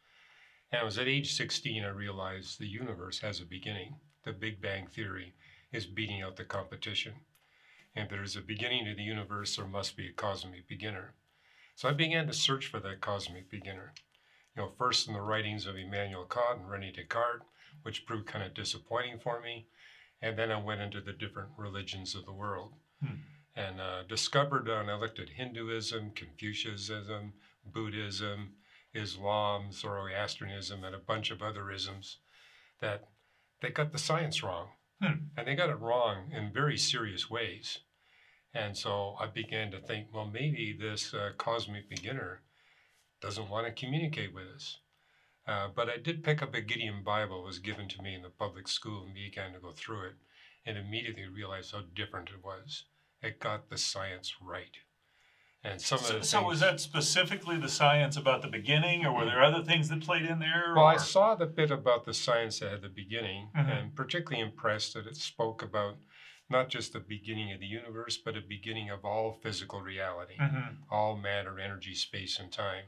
And 0.72 0.82
it 0.82 0.84
was 0.84 0.98
at 0.98 1.08
age 1.08 1.34
16 1.34 1.84
I 1.84 1.88
realized 1.88 2.58
the 2.58 2.66
universe 2.66 3.20
has 3.20 3.40
a 3.40 3.46
beginning. 3.46 3.96
The 4.24 4.32
Big 4.32 4.60
Bang 4.60 4.86
Theory 4.86 5.34
is 5.72 5.86
beating 5.86 6.22
out 6.22 6.36
the 6.36 6.44
competition 6.44 7.14
and 7.94 8.08
there 8.08 8.22
is 8.22 8.36
a 8.36 8.40
beginning 8.40 8.84
to 8.86 8.94
the 8.94 9.02
universe, 9.02 9.56
there 9.56 9.66
must 9.66 9.96
be 9.96 10.08
a 10.08 10.12
cosmic 10.12 10.68
beginner. 10.68 11.14
So 11.76 11.88
I 11.88 11.92
began 11.92 12.26
to 12.26 12.32
search 12.32 12.66
for 12.66 12.80
that 12.80 13.00
cosmic 13.00 13.50
beginner. 13.50 13.94
You 14.56 14.62
know, 14.62 14.72
first 14.78 15.08
in 15.08 15.14
the 15.14 15.20
writings 15.20 15.66
of 15.66 15.76
Immanuel 15.76 16.24
Kant 16.24 16.60
and 16.60 16.70
Rene 16.70 16.92
Descartes, 16.92 17.44
which 17.82 18.06
proved 18.06 18.26
kind 18.26 18.44
of 18.44 18.54
disappointing 18.54 19.18
for 19.18 19.40
me. 19.40 19.66
And 20.22 20.38
then 20.38 20.50
I 20.50 20.60
went 20.60 20.80
into 20.80 21.00
the 21.00 21.12
different 21.12 21.50
religions 21.56 22.14
of 22.14 22.24
the 22.24 22.32
world 22.32 22.72
hmm. 23.04 23.16
and 23.56 23.80
uh, 23.80 24.04
discovered 24.04 24.68
and 24.68 24.90
I 24.90 24.96
looked 24.96 25.18
at 25.18 25.28
Hinduism, 25.30 26.12
Confucianism, 26.12 27.34
Buddhism, 27.66 28.54
Islam, 28.94 29.72
Zoroastrianism, 29.72 30.84
and 30.84 30.94
a 30.94 30.98
bunch 30.98 31.30
of 31.30 31.42
other 31.42 31.70
isms 31.70 32.18
that 32.80 33.08
they 33.60 33.70
got 33.70 33.92
the 33.92 33.98
science 33.98 34.42
wrong. 34.42 34.68
Hmm. 35.02 35.26
And 35.36 35.46
they 35.46 35.54
got 35.54 35.70
it 35.70 35.80
wrong 35.80 36.30
in 36.32 36.52
very 36.52 36.78
serious 36.78 37.28
ways. 37.28 37.78
And 38.54 38.76
so 38.76 39.16
I 39.18 39.26
began 39.26 39.70
to 39.72 39.80
think, 39.80 40.08
well, 40.12 40.26
maybe 40.26 40.76
this 40.78 41.12
uh, 41.12 41.30
cosmic 41.36 41.90
beginner 41.90 42.42
doesn't 43.20 43.48
want 43.48 43.66
to 43.66 43.72
communicate 43.72 44.32
with 44.32 44.46
us. 44.54 44.78
Uh, 45.46 45.68
but 45.74 45.90
I 45.90 45.96
did 45.96 46.24
pick 46.24 46.42
up 46.42 46.54
a 46.54 46.60
Gideon 46.60 47.02
Bible, 47.02 47.42
was 47.42 47.58
given 47.58 47.88
to 47.88 48.02
me 48.02 48.14
in 48.14 48.22
the 48.22 48.30
public 48.30 48.68
school, 48.68 49.04
and 49.04 49.14
began 49.14 49.52
to 49.52 49.58
go 49.58 49.72
through 49.72 50.06
it, 50.06 50.14
and 50.64 50.78
immediately 50.78 51.26
realized 51.26 51.72
how 51.72 51.82
different 51.94 52.30
it 52.30 52.42
was. 52.42 52.84
It 53.20 53.40
got 53.40 53.68
the 53.68 53.76
science 53.76 54.34
right. 54.40 54.76
And 55.64 55.80
some 55.80 55.98
so, 55.98 56.14
of 56.14 56.20
the 56.20 56.26
so 56.26 56.38
things, 56.40 56.48
was 56.48 56.60
that 56.60 56.78
specifically 56.78 57.56
the 57.56 57.70
science 57.70 58.18
about 58.18 58.42
the 58.42 58.48
beginning, 58.48 59.06
or 59.06 59.14
were 59.14 59.24
there 59.24 59.42
other 59.42 59.64
things 59.64 59.88
that 59.88 60.02
played 60.02 60.26
in 60.26 60.38
there? 60.38 60.74
Well, 60.76 60.84
or? 60.84 60.88
I 60.88 60.96
saw 60.98 61.34
the 61.34 61.46
bit 61.46 61.70
about 61.70 62.04
the 62.04 62.12
science 62.12 62.60
at 62.60 62.82
the 62.82 62.90
beginning, 62.90 63.48
mm-hmm. 63.56 63.70
and 63.70 63.96
particularly 63.96 64.42
impressed 64.42 64.92
that 64.92 65.06
it 65.06 65.16
spoke 65.16 65.62
about 65.62 65.96
not 66.50 66.68
just 66.68 66.92
the 66.92 67.00
beginning 67.00 67.50
of 67.50 67.60
the 67.60 67.66
universe, 67.66 68.18
but 68.18 68.36
a 68.36 68.42
beginning 68.46 68.90
of 68.90 69.06
all 69.06 69.40
physical 69.42 69.80
reality, 69.80 70.36
mm-hmm. 70.38 70.82
all 70.90 71.16
matter, 71.16 71.58
energy, 71.58 71.94
space, 71.94 72.38
and 72.38 72.52
time. 72.52 72.84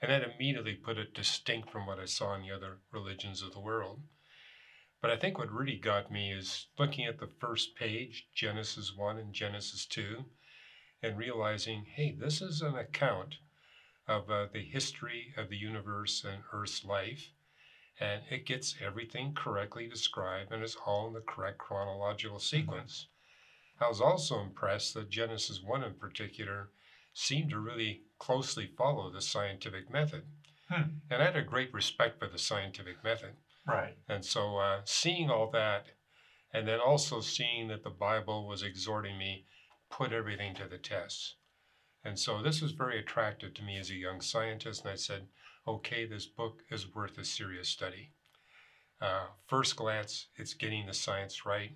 And 0.00 0.08
that 0.08 0.22
immediately 0.22 0.74
put 0.74 0.98
it 0.98 1.14
distinct 1.14 1.70
from 1.70 1.86
what 1.86 1.98
I 1.98 2.04
saw 2.04 2.36
in 2.36 2.42
the 2.42 2.52
other 2.52 2.78
religions 2.92 3.42
of 3.42 3.52
the 3.52 3.60
world. 3.60 4.00
But 5.00 5.10
I 5.10 5.16
think 5.16 5.38
what 5.38 5.50
really 5.50 5.76
got 5.76 6.12
me 6.12 6.32
is 6.32 6.68
looking 6.78 7.04
at 7.04 7.18
the 7.18 7.30
first 7.40 7.74
page, 7.74 8.28
Genesis 8.32 8.94
1 8.96 9.18
and 9.18 9.32
Genesis 9.34 9.86
2 9.86 10.24
and 11.02 11.18
realizing, 11.18 11.84
hey, 11.96 12.16
this 12.18 12.40
is 12.40 12.62
an 12.62 12.76
account 12.76 13.36
of 14.06 14.30
uh, 14.30 14.46
the 14.52 14.62
history 14.62 15.34
of 15.36 15.48
the 15.48 15.56
universe 15.56 16.24
and 16.24 16.42
Earth's 16.52 16.84
life. 16.84 17.30
And 18.00 18.22
it 18.30 18.46
gets 18.46 18.74
everything 18.84 19.34
correctly 19.34 19.88
described 19.88 20.52
and 20.52 20.62
it's 20.62 20.76
all 20.86 21.08
in 21.08 21.14
the 21.14 21.20
correct 21.20 21.58
chronological 21.58 22.38
mm-hmm. 22.38 22.56
sequence. 22.56 23.06
Mm-hmm. 23.76 23.84
I 23.84 23.88
was 23.88 24.00
also 24.00 24.40
impressed 24.40 24.94
that 24.94 25.10
Genesis 25.10 25.60
1 25.62 25.82
in 25.82 25.94
particular 25.94 26.70
seemed 27.12 27.50
to 27.50 27.58
really 27.58 28.02
closely 28.18 28.70
follow 28.78 29.10
the 29.10 29.20
scientific 29.20 29.92
method. 29.92 30.22
Hmm. 30.70 30.82
And 31.10 31.22
I 31.22 31.26
had 31.26 31.36
a 31.36 31.42
great 31.42 31.72
respect 31.74 32.18
for 32.18 32.28
the 32.28 32.38
scientific 32.38 33.02
method. 33.04 33.32
Right. 33.66 33.96
And 34.08 34.24
so 34.24 34.56
uh, 34.56 34.80
seeing 34.84 35.30
all 35.30 35.50
that, 35.50 35.86
and 36.52 36.66
then 36.66 36.80
also 36.80 37.20
seeing 37.20 37.68
that 37.68 37.82
the 37.82 37.90
Bible 37.90 38.46
was 38.46 38.62
exhorting 38.62 39.18
me, 39.18 39.46
put 39.92 40.12
everything 40.12 40.54
to 40.54 40.66
the 40.66 40.78
test. 40.78 41.34
And 42.02 42.18
so 42.18 42.42
this 42.42 42.60
was 42.60 42.72
very 42.72 42.98
attractive 42.98 43.54
to 43.54 43.62
me 43.62 43.78
as 43.78 43.90
a 43.90 43.94
young 43.94 44.20
scientist. 44.20 44.82
And 44.82 44.90
I 44.90 44.96
said, 44.96 45.28
okay, 45.68 46.06
this 46.06 46.26
book 46.26 46.62
is 46.70 46.92
worth 46.92 47.18
a 47.18 47.24
serious 47.24 47.68
study. 47.68 48.10
Uh, 49.00 49.26
first 49.46 49.76
glance, 49.76 50.26
it's 50.36 50.54
getting 50.54 50.86
the 50.86 50.94
science 50.94 51.44
right. 51.46 51.72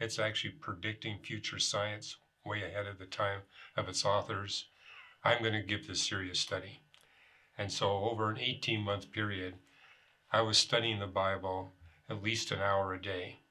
It's 0.00 0.18
actually 0.18 0.54
predicting 0.60 1.20
future 1.22 1.58
science 1.58 2.16
way 2.44 2.62
ahead 2.62 2.86
of 2.86 2.98
the 2.98 3.06
time 3.06 3.42
of 3.76 3.88
its 3.88 4.04
authors. 4.04 4.66
I'm 5.24 5.40
going 5.40 5.54
to 5.54 5.62
give 5.62 5.86
this 5.86 6.06
serious 6.06 6.40
study. 6.40 6.80
And 7.56 7.70
so, 7.70 8.04
over 8.04 8.30
an 8.30 8.38
18 8.38 8.80
month 8.80 9.12
period, 9.12 9.54
I 10.32 10.40
was 10.40 10.58
studying 10.58 10.98
the 10.98 11.06
Bible 11.06 11.72
at 12.08 12.22
least 12.22 12.50
an 12.50 12.60
hour 12.60 12.92
a 12.92 13.00
day, 13.00 13.41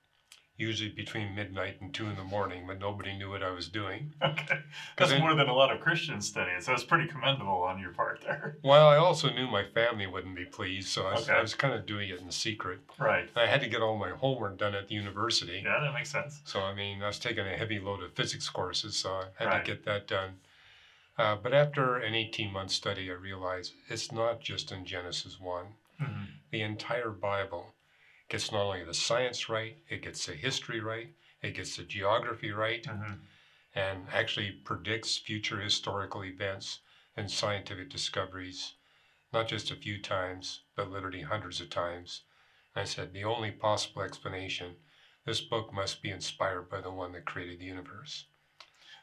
usually 0.62 0.90
between 0.92 1.34
midnight 1.36 1.82
and 1.82 1.94
2 1.94 2.06
in 2.08 2.16
the 2.16 2.24
morning, 2.24 2.66
but 2.68 2.80
nobody 2.80 3.18
knew 3.18 3.30
what 3.32 3.44
I 3.44 3.50
was 3.50 3.68
doing. 3.68 4.14
Okay. 4.24 4.60
That's 4.98 5.20
more 5.20 5.36
than 5.36 5.50
a 5.50 5.54
lot 5.54 5.72
of 5.74 5.82
Christians 5.82 6.28
study. 6.28 6.52
So 6.60 6.74
it's 6.74 6.84
pretty 6.84 7.08
commendable 7.08 7.64
on 7.64 7.80
your 7.80 7.92
part 7.92 8.22
there. 8.22 8.58
Well, 8.64 8.88
I 8.88 8.98
also 8.98 9.30
knew 9.34 9.48
my 9.48 9.66
family 9.66 10.06
wouldn't 10.08 10.36
be 10.36 10.46
pleased, 10.46 10.90
so 10.90 11.08
I 11.08 11.14
was, 11.14 11.28
I 11.30 11.42
was 11.42 11.56
kind 11.56 11.74
of 11.74 11.86
doing 11.88 12.10
it 12.10 12.20
in 12.22 12.30
secret. 12.32 12.80
Right. 13.00 13.28
I 13.36 13.48
had 13.48 13.62
to 13.62 13.68
get 13.68 13.82
all 13.82 13.98
my 13.98 14.12
homework 14.12 14.58
done 14.60 14.76
at 14.76 14.88
the 14.88 14.94
university. 14.96 15.62
Yeah, 15.66 15.80
that 15.82 15.94
makes 15.94 16.12
sense. 16.12 16.40
So, 16.46 16.62
I 16.62 16.74
mean, 16.76 17.02
I 17.02 17.08
was 17.08 17.18
taking 17.20 17.46
a 17.48 17.58
heavy 17.58 17.80
load 17.80 18.04
of 18.04 18.14
physics 18.14 18.48
courses, 18.50 18.96
so 18.96 19.10
I 19.10 19.26
had 19.44 19.48
Right. 19.50 19.66
to 19.66 19.72
get 19.72 19.84
that 19.86 20.08
done. 20.08 20.32
Uh, 21.18 21.36
but 21.36 21.54
after 21.54 21.98
an 21.98 22.14
18 22.14 22.52
month 22.54 22.72
study, 22.72 23.10
I 23.10 23.16
realized 23.16 23.74
it's 23.90 24.12
not 24.12 24.40
just 24.42 24.72
in 24.72 24.86
Genesis 24.86 25.40
1. 25.40 25.66
Mhm. 26.02 26.28
The 26.52 26.62
entire 26.62 27.10
Bible 27.10 27.74
gets 28.32 28.52
not 28.52 28.64
only 28.64 28.84
the 28.84 28.96
science 28.96 29.50
right, 29.50 29.78
it 29.90 30.02
gets 30.02 30.26
the 30.26 30.34
history 30.36 30.82
right, 30.82 31.12
it 31.44 31.54
gets 31.54 31.78
the 31.78 31.84
geography 31.84 32.52
right, 32.52 32.84
Mhm. 32.86 33.28
and 33.76 34.10
actually 34.10 34.52
predicts 34.52 35.20
future 35.20 35.60
historical 35.62 36.26
events 36.26 36.80
and 37.16 37.32
scientific 37.32 37.90
discoveries, 37.90 38.74
not 39.34 39.48
just 39.48 39.72
a 39.72 39.76
few 39.78 40.00
times, 40.02 40.62
but 40.76 40.90
literally 40.90 41.22
hundreds 41.22 41.62
of 41.62 41.70
times. 41.70 42.24
I 42.76 42.86
said, 42.86 43.14
the 43.14 43.26
only 43.26 43.52
possible 43.52 44.04
explanation 44.04 44.78
this 45.26 45.42
book 45.42 45.74
must 45.74 46.02
be 46.02 46.12
inspired 46.12 46.70
by 46.70 46.82
the 46.82 46.92
one 46.92 47.14
that 47.14 47.26
created 47.26 47.60
the 47.60 47.66
universe. 47.66 48.26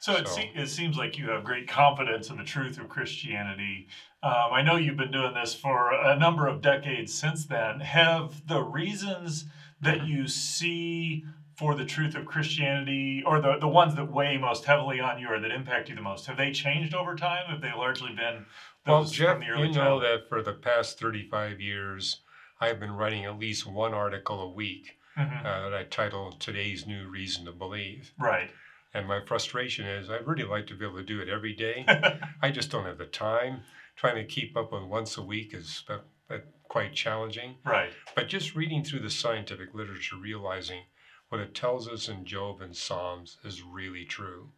So 0.01 0.15
it, 0.15 0.29
se- 0.29 0.53
it 0.55 0.69
seems 0.69 0.97
like 0.97 1.19
you 1.19 1.29
have 1.31 1.45
great 1.45 1.67
confidence 1.69 2.31
in 2.31 2.37
the 2.37 2.45
truth 2.45 2.79
of 2.79 2.89
Christianity. 2.89 3.89
Um, 4.23 4.53
I 4.53 4.63
know 4.63 4.77
you've 4.77 4.97
been 4.97 5.11
doing 5.11 5.35
this 5.35 5.55
for 5.55 5.93
a 5.93 6.17
number 6.17 6.47
of 6.47 6.61
decades 6.63 7.13
since 7.13 7.47
then. 7.47 7.81
Have 7.81 8.47
the 8.47 8.63
reasons 8.63 9.45
that 9.81 10.07
you 10.07 10.29
see 10.29 11.25
for 11.57 11.75
the 11.75 11.85
truth 11.85 12.15
of 12.15 12.25
Christianity, 12.25 13.23
or 13.27 13.41
the, 13.41 13.59
the 13.59 13.67
ones 13.67 13.97
that 13.97 14.05
weigh 14.05 14.37
most 14.37 14.65
heavily 14.65 15.01
on 15.01 15.19
you 15.19 15.29
or 15.29 15.41
that 15.41 15.51
impact 15.51 15.89
you 15.89 15.95
the 15.97 16.01
most, 16.01 16.27
have 16.27 16.37
they 16.37 16.53
changed 16.53 16.95
over 16.95 17.17
time? 17.17 17.47
Have 17.51 17.61
they 17.61 17.73
largely 17.73 18.11
been 18.15 18.47
Well, 18.87 19.01
those 19.03 19.11
Jeff, 19.11 19.33
from 19.39 19.41
the 19.41 19.49
early 19.51 19.63
you 19.67 19.75
know 19.75 19.81
childhood? 20.01 20.21
that 20.21 20.29
for 20.29 20.41
the 20.41 20.53
past 20.53 21.01
35 21.01 21.61
years, 21.61 22.21
I've 22.61 22.79
been 22.79 22.93
writing 22.93 23.25
at 23.25 23.39
least 23.39 23.67
one 23.67 23.93
article 23.93 24.41
a 24.41 24.49
week 24.53 24.97
Mhm. 25.17 25.45
uh, 25.45 25.71
that 25.71 25.75
I 25.75 25.83
title 25.83 26.31
Today's 26.33 26.87
New 26.87 27.09
Reason 27.09 27.45
to 27.47 27.53
Believe. 27.53 28.13
Right. 28.19 28.51
And 28.95 29.07
my 29.07 29.21
frustration 29.25 29.87
is 29.87 30.09
I'd 30.09 30.27
really 30.27 30.45
like 30.45 30.67
to 30.69 30.75
be 30.75 30.85
able 30.85 30.97
to 30.97 31.05
do 31.05 31.21
it 31.21 31.29
every 31.29 31.53
day. 31.53 31.85
I 32.43 32.51
just 32.51 32.71
don't 32.71 32.87
have 32.87 32.99
the 32.99 33.07
time. 33.07 33.63
Trying 33.97 34.17
to 34.17 34.25
keep 34.25 34.57
up 34.57 34.73
with 34.73 34.85
once 34.85 35.17
a 35.17 35.23
week 35.23 35.53
is 35.53 35.85
uh, 35.89 35.99
uh, 36.31 36.39
quite 36.69 36.95
challenging. 36.95 37.57
right. 37.65 37.91
But 38.15 38.29
just 38.29 38.55
reading 38.55 38.85
through 38.85 39.01
the 39.01 39.11
scientific 39.11 39.75
literature, 39.75 40.17
realizing 40.17 40.83
what 41.29 41.41
it 41.41 41.55
tells 41.55 41.89
us 41.89 42.09
in 42.09 42.25
Job 42.25 42.61
and 42.61 42.75
Psalms 42.75 43.39
is 43.45 43.63
really 43.63 44.05
true. 44.05 44.51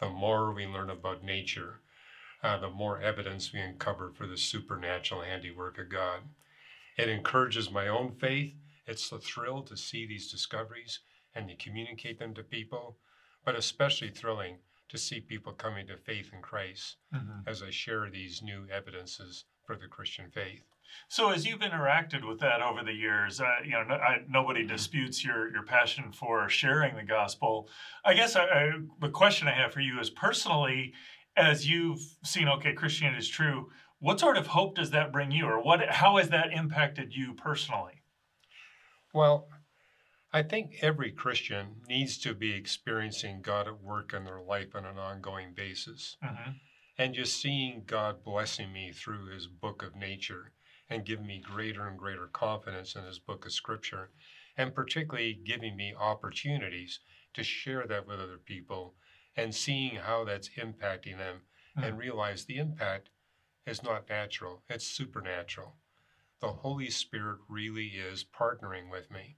The 0.00 0.08
more 0.08 0.52
we 0.52 0.66
learn 0.66 0.90
about 0.90 1.22
nature, 1.22 1.80
uh, 2.42 2.58
the 2.58 2.70
more 2.70 3.00
evidence 3.00 3.52
we 3.52 3.60
uncover 3.60 4.10
for 4.10 4.26
the 4.26 4.36
supernatural 4.36 5.22
handiwork 5.22 5.78
of 5.78 5.88
God. 5.88 6.20
It 6.96 7.08
encourages 7.08 7.70
my 7.70 7.88
own 7.88 8.12
faith. 8.12 8.54
It's 8.86 9.10
a 9.10 9.18
thrill 9.18 9.62
to 9.62 9.76
see 9.76 10.06
these 10.06 10.30
discoveries 10.30 11.00
and 11.34 11.48
to 11.48 11.56
communicate 11.56 12.18
them 12.18 12.34
to 12.34 12.42
people, 12.42 12.98
but 13.44 13.54
especially 13.56 14.10
thrilling 14.10 14.58
to 14.88 14.98
see 14.98 15.20
people 15.20 15.52
coming 15.52 15.86
to 15.86 15.96
faith 15.96 16.32
in 16.32 16.40
Christ 16.42 16.96
Mhm. 17.12 17.46
as 17.46 17.62
I 17.62 17.70
share 17.70 18.10
these 18.10 18.42
new 18.42 18.66
evidences 18.70 19.44
for 19.66 19.76
the 19.76 19.88
Christian 19.88 20.30
faith. 20.30 20.64
So 21.08 21.30
as 21.30 21.44
you've 21.46 21.60
interacted 21.60 22.26
with 22.26 22.38
that 22.40 22.62
over 22.62 22.84
the 22.84 22.92
years, 22.92 23.40
uh, 23.40 23.56
you 23.64 23.72
know, 23.72 23.82
no, 23.82 23.94
I, 23.94 24.22
nobody 24.28 24.64
disputes 24.64 25.24
your 25.24 25.50
your 25.52 25.64
passion 25.64 26.12
for 26.12 26.48
sharing 26.48 26.94
the 26.94 27.02
gospel. 27.02 27.68
I 28.04 28.14
guess 28.14 28.36
I, 28.36 28.44
I, 28.44 28.72
the 29.00 29.10
question 29.10 29.48
I 29.48 29.54
have 29.54 29.72
for 29.72 29.80
you 29.80 29.98
is 29.98 30.10
personally, 30.10 30.94
as 31.36 31.68
you've 31.68 32.00
seen, 32.22 32.48
okay, 32.48 32.74
Christianity 32.74 33.18
is 33.18 33.28
true. 33.28 33.72
What 33.98 34.20
sort 34.20 34.36
of 34.36 34.46
hope 34.48 34.76
does 34.76 34.90
that 34.90 35.10
bring 35.10 35.32
you, 35.32 35.46
or 35.46 35.60
what? 35.60 35.80
How 35.88 36.18
has 36.18 36.28
that 36.28 36.52
impacted 36.52 37.14
you 37.14 37.34
personally? 37.34 38.02
Well, 39.12 39.48
I 40.34 40.42
think 40.42 40.78
every 40.82 41.12
Christian 41.12 41.76
needs 41.88 42.18
to 42.18 42.34
be 42.34 42.54
experiencing 42.54 43.40
God 43.40 43.68
at 43.68 43.80
work 43.80 44.12
in 44.12 44.24
their 44.24 44.40
life 44.40 44.74
on 44.74 44.84
an 44.84 44.98
ongoing 44.98 45.54
basis. 45.54 46.16
hmm 46.20 46.50
And 46.98 47.14
just 47.14 47.40
seeing 47.40 47.84
God 47.86 48.24
blessing 48.24 48.72
me 48.72 48.90
through 48.90 49.26
his 49.26 49.46
book 49.46 49.84
of 49.84 49.94
nature 49.94 50.50
and 50.90 51.04
giving 51.04 51.28
me 51.28 51.38
greater 51.38 51.86
and 51.86 51.96
greater 51.96 52.26
confidence 52.26 52.96
in 52.96 53.04
his 53.04 53.20
book 53.20 53.46
of 53.46 53.52
scripture, 53.52 54.10
and 54.56 54.74
particularly 54.74 55.34
giving 55.34 55.76
me 55.76 55.94
opportunities 55.94 56.98
to 57.34 57.44
share 57.44 57.86
that 57.86 58.04
with 58.04 58.18
other 58.18 58.38
people 58.38 58.96
and 59.36 59.54
seeing 59.54 59.94
how 59.94 60.24
that's 60.24 60.48
impacting 60.58 61.16
them 61.16 61.42
and 61.76 61.96
realize 61.96 62.44
the 62.44 62.58
impact 62.58 63.10
is 63.66 63.84
not 63.84 64.08
natural, 64.08 64.64
it's 64.68 64.84
supernatural. 64.84 65.76
The 66.40 66.52
Holy 66.52 66.90
Spirit 66.90 67.38
really 67.48 67.86
is 67.86 68.24
partnering 68.24 68.90
with 68.90 69.12
me. 69.12 69.36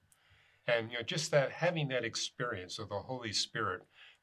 And 0.66 0.90
you 0.90 0.98
know, 0.98 1.02
just 1.04 1.30
that 1.30 1.52
having 1.52 1.88
that 1.88 2.04
experience 2.04 2.78
of 2.78 2.88
the 2.88 2.98
Holy 2.98 3.32
Spirit 3.32 3.82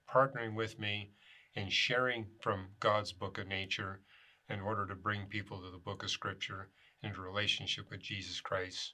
partnering 0.10 0.56
with 0.56 0.80
me 0.80 1.12
and 1.56 1.72
sharing 1.72 2.28
from 2.42 2.68
God's 2.80 3.14
book 3.14 3.38
of 3.38 3.48
nature 3.48 4.02
in 4.50 4.60
order 4.60 4.86
to 4.88 4.96
bring 4.96 5.26
people 5.26 5.62
to 5.62 5.72
the 5.72 5.78
book 5.78 6.04
of 6.04 6.12
scripture 6.12 6.70
into 7.02 7.22
relationship 7.22 7.90
with 7.90 8.02
Jesus 8.02 8.42
Christ. 8.42 8.94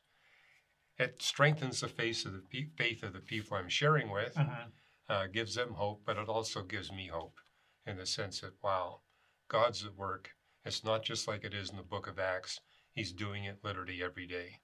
It 0.98 1.22
strengthens 1.22 1.80
the 1.80 1.88
faith 1.88 2.26
of 2.26 2.34
the 2.34 2.44
pe- 2.52 2.70
faith 2.78 3.04
of 3.04 3.14
the 3.14 3.20
people 3.20 3.58
I'm 3.58 3.70
sharing 3.70 4.10
with, 4.12 4.36
hmm 4.36 4.70
uh, 5.10 5.26
gives 5.26 5.56
them 5.56 5.74
hope, 5.74 6.04
but 6.06 6.18
it 6.18 6.30
also 6.30 6.62
gives 6.62 6.92
me 6.92 7.08
hope 7.08 7.40
in 7.86 7.98
the 7.98 8.06
sense 8.06 8.42
that, 8.42 8.54
wow, 8.64 9.00
God's 9.48 9.84
at 9.84 9.96
work. 9.96 10.30
It's 10.64 10.84
not 10.84 11.04
just 11.04 11.28
like 11.28 11.44
it 11.44 11.54
is 11.54 11.72
in 11.72 11.78
the 11.78 11.84
book 11.84 12.06
of 12.06 12.20
Acts. 12.20 12.60
He's 12.94 13.12
doing 13.12 13.46
it 13.46 13.58
literally 13.64 14.04
every 14.04 14.28
day. 14.28 14.60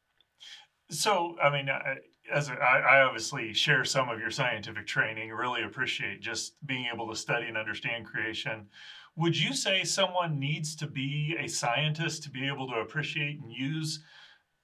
So, 0.90 1.38
I 1.42 1.50
mean, 1.50 1.70
I- 1.70 1.98
as 2.32 2.50
a, 2.50 2.54
I, 2.54 2.80
I 2.80 3.02
obviously 3.04 3.54
share 3.54 3.86
some 3.86 4.10
of 4.10 4.20
your 4.20 4.32
scientific 4.32 4.88
training, 4.88 5.30
really 5.32 5.64
appreciate 5.64 6.22
just 6.22 6.56
being 6.66 6.88
able 6.92 7.08
to 7.10 7.16
study 7.16 7.46
and 7.48 7.56
understand 7.58 8.06
creation. 8.08 8.68
Would 9.16 9.38
you 9.40 9.54
say 9.54 9.84
someone 9.84 10.40
needs 10.40 10.76
to 10.78 10.88
be 10.88 11.36
a 11.40 11.48
scientist 11.48 12.24
to 12.24 12.30
be 12.32 12.48
able 12.48 12.68
to 12.70 12.76
appreciate 12.80 13.40
and 13.40 13.52
use 13.52 14.04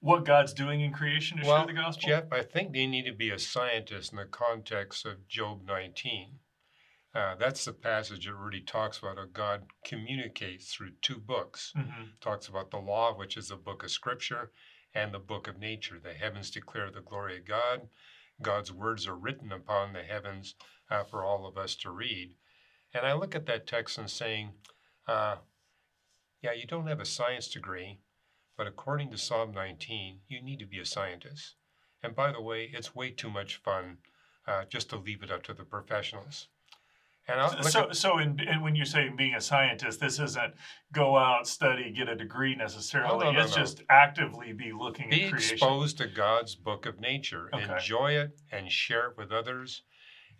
what 0.00 0.24
God's 0.24 0.52
doing 0.52 0.80
in 0.80 0.92
creation 0.92 1.38
to 1.38 1.44
share 1.44 1.66
the 1.66 1.72
gospel? 1.72 2.08
Jeff, 2.08 2.24
I 2.32 2.42
think 2.42 2.72
they 2.72 2.86
need 2.86 3.06
to 3.06 3.12
be 3.14 3.30
a 3.30 3.38
scientist 3.38 4.12
in 4.12 4.18
the 4.18 4.24
context 4.24 5.06
of 5.06 5.28
Job 5.28 5.60
19. 5.64 6.40
Uh, 7.14 7.34
that's 7.36 7.64
the 7.64 7.72
passage 7.72 8.26
that 8.26 8.34
really 8.34 8.60
talks 8.60 8.98
about 8.98 9.18
how 9.18 9.26
God 9.32 9.64
communicates 9.84 10.72
through 10.72 10.92
two 11.00 11.18
books. 11.18 11.72
hmm 11.76 12.04
talks 12.20 12.46
about 12.46 12.70
the 12.70 12.78
law, 12.78 13.12
which 13.12 13.36
is 13.36 13.50
a 13.50 13.56
book 13.56 13.82
of 13.82 13.90
scripture, 13.90 14.52
and 14.94 15.12
the 15.12 15.18
book 15.18 15.48
of 15.48 15.58
nature. 15.58 15.98
The 15.98 16.12
heavens 16.12 16.50
declare 16.50 16.90
the 16.90 17.00
glory 17.00 17.38
of 17.38 17.46
God. 17.46 17.88
God's 18.40 18.72
words 18.72 19.06
are 19.06 19.14
written 19.14 19.52
upon 19.52 19.92
the 19.92 20.02
heavens 20.02 20.54
uh, 20.90 21.04
for 21.04 21.24
all 21.24 21.46
of 21.46 21.56
us 21.56 21.74
to 21.76 21.90
read. 21.90 22.34
And 22.94 23.06
I 23.06 23.12
look 23.14 23.34
at 23.34 23.46
that 23.46 23.66
text 23.66 23.98
and 23.98 24.10
saying, 24.10 24.52
uh, 25.06 25.36
yeah, 26.42 26.52
you 26.52 26.66
don't 26.66 26.88
have 26.88 27.00
a 27.00 27.06
science 27.06 27.48
degree, 27.48 28.00
but 28.56 28.66
according 28.66 29.10
to 29.10 29.18
Psalm 29.18 29.52
19, 29.52 30.20
you 30.28 30.42
need 30.42 30.58
to 30.58 30.66
be 30.66 30.78
a 30.78 30.84
scientist. 30.84 31.54
And 32.02 32.14
by 32.14 32.32
the 32.32 32.42
way, 32.42 32.70
it's 32.72 32.94
way 32.94 33.10
too 33.10 33.30
much 33.30 33.56
fun 33.56 33.98
uh, 34.46 34.64
just 34.64 34.90
to 34.90 34.96
leave 34.96 35.22
it 35.22 35.30
up 35.30 35.42
to 35.44 35.54
the 35.54 35.64
professionals. 35.64 36.48
And 37.28 37.40
I'll 37.40 37.62
So, 37.62 37.88
at- 37.88 37.96
so 37.96 38.18
in, 38.18 38.40
and 38.40 38.62
when 38.62 38.74
you 38.74 38.84
say 38.84 39.08
being 39.08 39.34
a 39.34 39.40
scientist, 39.40 40.00
this 40.00 40.18
isn't 40.18 40.54
go 40.92 41.16
out, 41.16 41.46
study, 41.46 41.92
get 41.92 42.08
a 42.08 42.16
degree 42.16 42.56
necessarily. 42.56 43.24
No, 43.24 43.30
no, 43.30 43.40
it's 43.40 43.56
no. 43.56 43.62
just 43.62 43.82
actively 43.88 44.52
be 44.52 44.72
looking 44.72 45.08
Be 45.08 45.24
at 45.24 45.30
creation. 45.30 45.54
exposed 45.54 45.98
to 45.98 46.06
God's 46.08 46.56
book 46.56 46.84
of 46.84 46.98
nature. 46.98 47.48
Okay. 47.54 47.72
Enjoy 47.72 48.12
it 48.12 48.40
and 48.50 48.70
share 48.70 49.10
it 49.10 49.16
with 49.16 49.30
others. 49.30 49.82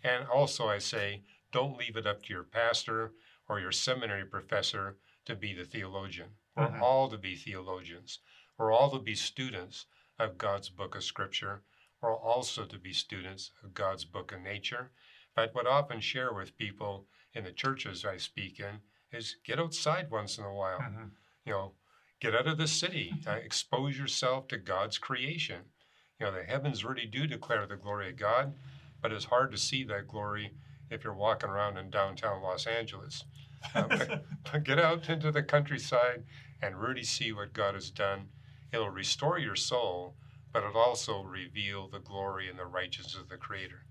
And 0.03 0.27
also, 0.27 0.67
I 0.67 0.79
say, 0.79 1.23
don't 1.51 1.77
leave 1.77 1.95
it 1.95 2.05
up 2.05 2.23
to 2.23 2.33
your 2.33 2.43
pastor 2.43 3.13
or 3.47 3.59
your 3.59 3.71
seminary 3.71 4.25
professor 4.25 4.97
to 5.25 5.35
be 5.35 5.53
the 5.53 5.63
theologian. 5.63 6.31
We're 6.55 6.67
mm-hmm. 6.67 6.83
all 6.83 7.09
to 7.09 7.17
be 7.17 7.35
theologians. 7.35 8.19
We're 8.57 8.73
all 8.73 8.91
to 8.91 8.99
be 8.99 9.15
students 9.15 9.85
of 10.19 10.37
God's 10.37 10.69
book 10.69 10.95
of 10.95 11.03
Scripture. 11.03 11.63
We're 12.01 12.15
also 12.15 12.65
to 12.65 12.77
be 12.77 12.91
students 12.91 13.51
of 13.63 13.73
God's 13.73 14.03
book 14.03 14.33
of 14.33 14.41
nature. 14.41 14.91
But 15.35 15.53
what 15.55 15.67
I 15.67 15.71
often 15.71 15.99
share 15.99 16.33
with 16.33 16.57
people 16.57 17.07
in 17.33 17.43
the 17.43 17.51
churches 17.51 18.05
I 18.05 18.17
speak 18.17 18.59
in 18.59 18.81
is 19.11 19.37
get 19.43 19.59
outside 19.59 20.11
once 20.11 20.37
in 20.37 20.43
a 20.43 20.53
while. 20.53 20.79
Mhm. 20.79 21.11
You 21.45 21.51
know, 21.53 21.75
get 22.19 22.35
out 22.35 22.47
of 22.47 22.57
the 22.57 22.67
city, 22.67 23.13
uh, 23.27 23.31
expose 23.31 23.97
yourself 23.97 24.47
to 24.49 24.57
God's 24.57 24.97
creation. 24.97 25.71
You 26.19 26.27
know, 26.27 26.31
the 26.31 26.43
heavens 26.43 26.85
really 26.85 27.05
do 27.05 27.27
declare 27.27 27.65
the 27.65 27.75
glory 27.75 28.09
of 28.09 28.15
God, 28.17 28.57
but 29.01 29.11
it's 29.11 29.25
hard 29.25 29.51
to 29.51 29.57
see 29.57 29.83
that 29.85 30.07
glory 30.07 30.53
if 30.89 31.03
you're 31.03 31.13
walking 31.13 31.49
around 31.49 31.77
in 31.77 31.89
downtown 31.89 32.41
Los 32.41 32.67
Angeles. 32.67 33.25
Uh, 33.73 33.87
but, 33.87 34.25
but 34.51 34.63
get 34.63 34.79
out 34.79 35.09
into 35.09 35.31
the 35.31 35.43
countryside 35.43 36.25
and 36.61 36.79
really 36.79 37.03
see 37.03 37.31
what 37.33 37.53
God 37.53 37.73
has 37.73 37.89
done. 37.89 38.29
It'll 38.71 38.89
restore 38.89 39.37
your 39.37 39.55
soul, 39.55 40.15
but 40.51 40.63
it'll 40.63 40.81
also 40.81 41.23
reveal 41.23 41.87
the 41.87 41.99
glory 41.99 42.49
and 42.49 42.57
the 42.57 42.65
righteousness 42.65 43.15
of 43.15 43.29
the 43.29 43.37
Creator. 43.37 43.85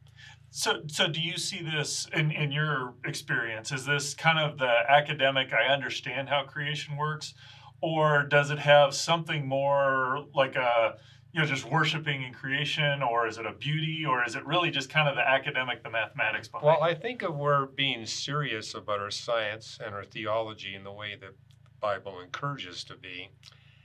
So, 0.54 0.82
so 0.86 1.08
do 1.08 1.18
you 1.18 1.38
see 1.38 1.62
this 1.62 2.06
in, 2.12 2.30
in 2.30 2.52
your 2.52 2.92
experience? 3.06 3.72
Is 3.72 3.86
this 3.86 4.12
kind 4.12 4.38
of 4.38 4.58
the 4.58 4.70
academic, 4.86 5.50
I 5.54 5.72
understand 5.72 6.28
how 6.28 6.44
creation 6.44 6.98
works, 6.98 7.32
or 7.80 8.24
does 8.24 8.50
it 8.50 8.58
have 8.58 8.92
something 8.92 9.48
more 9.48 10.26
like 10.34 10.54
a, 10.56 10.96
you 11.32 11.40
know, 11.40 11.46
just 11.46 11.64
worshiping 11.64 12.22
in 12.22 12.34
creation, 12.34 13.02
or 13.02 13.26
is 13.26 13.38
it 13.38 13.46
a 13.46 13.52
beauty, 13.52 14.04
or 14.06 14.26
is 14.26 14.36
it 14.36 14.44
really 14.44 14.70
just 14.70 14.90
kind 14.90 15.08
of 15.08 15.14
the 15.14 15.26
academic, 15.26 15.82
the 15.82 15.88
mathematics 15.88 16.48
behind 16.48 16.66
Well. 16.66 16.82
I 16.82 16.94
think 16.94 17.22
if 17.22 17.30
we're 17.30 17.64
being 17.64 18.04
serious 18.04 18.74
about 18.74 19.00
our 19.00 19.10
science 19.10 19.78
and 19.82 19.94
our 19.94 20.04
theology 20.04 20.74
in 20.74 20.84
the 20.84 20.92
way 20.92 21.16
that 21.18 21.30
the 21.30 21.70
Bible 21.80 22.20
encourages 22.20 22.84
to 22.84 22.94
be, 22.94 23.30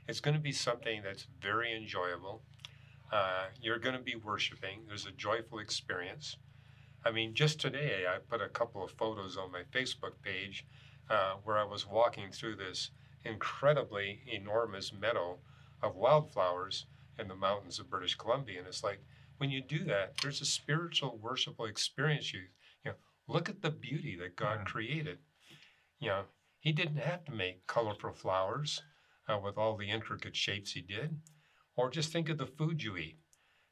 it's 0.09 0.19
going 0.19 0.35
to 0.35 0.41
be 0.41 0.51
something 0.51 1.01
that's 1.01 1.27
very 1.41 1.73
enjoyable. 1.73 2.41
Uh, 3.09 3.45
you're 3.61 3.79
going 3.79 3.95
to 3.95 4.01
be 4.01 4.15
worshiping. 4.17 4.81
There's 4.85 5.05
a 5.05 5.11
joyful 5.11 5.59
experience. 5.59 6.35
I 7.07 7.11
mean, 7.11 7.33
just 7.33 7.61
today, 7.61 8.03
I 8.05 8.17
put 8.19 8.41
a 8.41 8.49
couple 8.49 8.83
of 8.83 8.91
photos 8.91 9.37
on 9.37 9.49
my 9.49 9.63
Facebook 9.71 10.21
page 10.21 10.65
uh, 11.09 11.35
where 11.45 11.57
I 11.57 11.63
was 11.63 11.87
walking 11.87 12.31
through 12.31 12.57
this 12.57 12.91
incredibly 13.23 14.19
enormous 14.27 14.91
meadow 14.91 15.39
of 15.81 15.95
wildflowers 15.95 16.85
in 17.17 17.29
the 17.29 17.35
mountains 17.35 17.79
of 17.79 17.89
British 17.89 18.15
Columbia. 18.15 18.59
And 18.59 18.67
it's 18.67 18.83
like, 18.83 18.99
when 19.37 19.49
you 19.49 19.61
do 19.61 19.85
that, 19.85 20.17
there's 20.21 20.41
a 20.41 20.45
spiritual, 20.45 21.17
worshipful 21.21 21.63
experience. 21.67 22.33
You, 22.33 22.41
you 22.83 22.91
know, 22.91 22.97
look 23.29 23.47
at 23.47 23.61
the 23.61 23.71
beauty 23.71 24.17
that 24.17 24.35
God 24.35 24.59
Mhm. 24.59 24.65
created. 24.65 25.19
You 25.99 26.09
know, 26.09 26.25
He 26.59 26.73
didn't 26.73 26.97
have 26.97 27.23
to 27.25 27.31
make 27.31 27.67
colorful 27.67 28.11
flowers 28.11 28.81
uh, 29.29 29.39
with 29.39 29.57
all 29.57 29.77
the 29.77 29.89
intricate 29.89 30.35
shapes 30.35 30.73
He 30.73 30.81
did, 30.81 31.21
or 31.77 31.89
just 31.89 32.11
think 32.11 32.27
of 32.27 32.37
the 32.37 32.45
food 32.45 32.83
you 32.83 32.97
eat. 32.97 33.21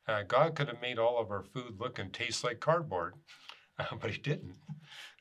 Uh, 0.08 0.22
God 0.24 0.56
could 0.56 0.68
have 0.68 0.82
made 0.82 1.00
all 1.00 1.20
of 1.20 1.32
our 1.32 1.44
food 1.44 1.80
look 1.80 1.98
and 1.98 2.14
taste 2.14 2.44
like 2.44 2.60
cardboard, 2.60 3.16
uh, 3.80 3.96
but 4.00 4.12
He 4.12 4.18
didn't. 4.18 4.58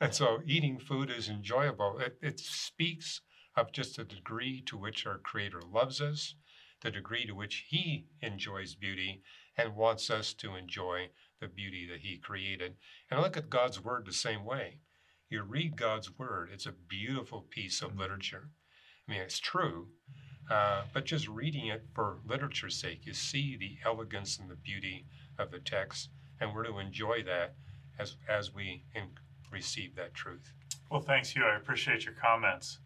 And 0.00 0.14
so, 0.14 0.42
eating 0.46 0.78
food 0.78 1.10
is 1.10 1.28
enjoyable. 1.28 1.98
It, 1.98 2.18
it 2.20 2.40
speaks 2.40 3.22
of 3.56 3.72
just 3.72 3.96
the 3.96 4.04
degree 4.04 4.62
to 4.66 4.76
which 4.76 5.06
our 5.06 5.18
Creator 5.18 5.62
loves 5.62 6.00
us, 6.00 6.34
the 6.82 6.90
degree 6.90 7.24
to 7.26 7.34
which 7.34 7.66
He 7.68 8.06
enjoys 8.20 8.74
beauty, 8.74 9.22
and 9.56 9.76
wants 9.76 10.10
us 10.10 10.34
to 10.34 10.54
enjoy 10.54 11.08
the 11.40 11.48
beauty 11.48 11.86
that 11.88 12.00
He 12.00 12.18
created. 12.18 12.76
And 13.10 13.18
I 13.18 13.22
look 13.22 13.36
at 13.36 13.48
God's 13.48 13.82
Word 13.82 14.04
the 14.06 14.12
same 14.12 14.44
way. 14.44 14.80
You 15.30 15.42
read 15.42 15.76
God's 15.76 16.10
Word, 16.18 16.50
it's 16.52 16.66
a 16.66 16.72
beautiful 16.72 17.42
piece 17.48 17.80
of 17.80 17.96
literature. 17.96 18.50
I 19.08 19.12
mean, 19.12 19.20
it's 19.20 19.38
true, 19.38 19.88
uh, 20.50 20.82
but 20.92 21.04
just 21.04 21.28
reading 21.28 21.66
it 21.66 21.84
for 21.94 22.18
literature's 22.26 22.76
sake, 22.76 23.00
you 23.04 23.12
see 23.12 23.56
the 23.56 23.76
elegance 23.84 24.38
and 24.38 24.50
the 24.50 24.56
beauty 24.56 25.06
of 25.38 25.50
the 25.50 25.58
text, 25.58 26.10
and 26.40 26.54
we're 26.54 26.64
to 26.64 26.78
enjoy 26.78 27.22
that 27.24 27.54
as, 27.98 28.16
as 28.28 28.52
we 28.52 28.84
in, 28.94 29.08
receive 29.50 29.94
that 29.96 30.14
truth. 30.14 30.52
Well, 30.90 31.00
thanks, 31.00 31.30
Hugh. 31.30 31.44
I 31.44 31.56
appreciate 31.56 32.04
your 32.04 32.14
comments. 32.14 32.78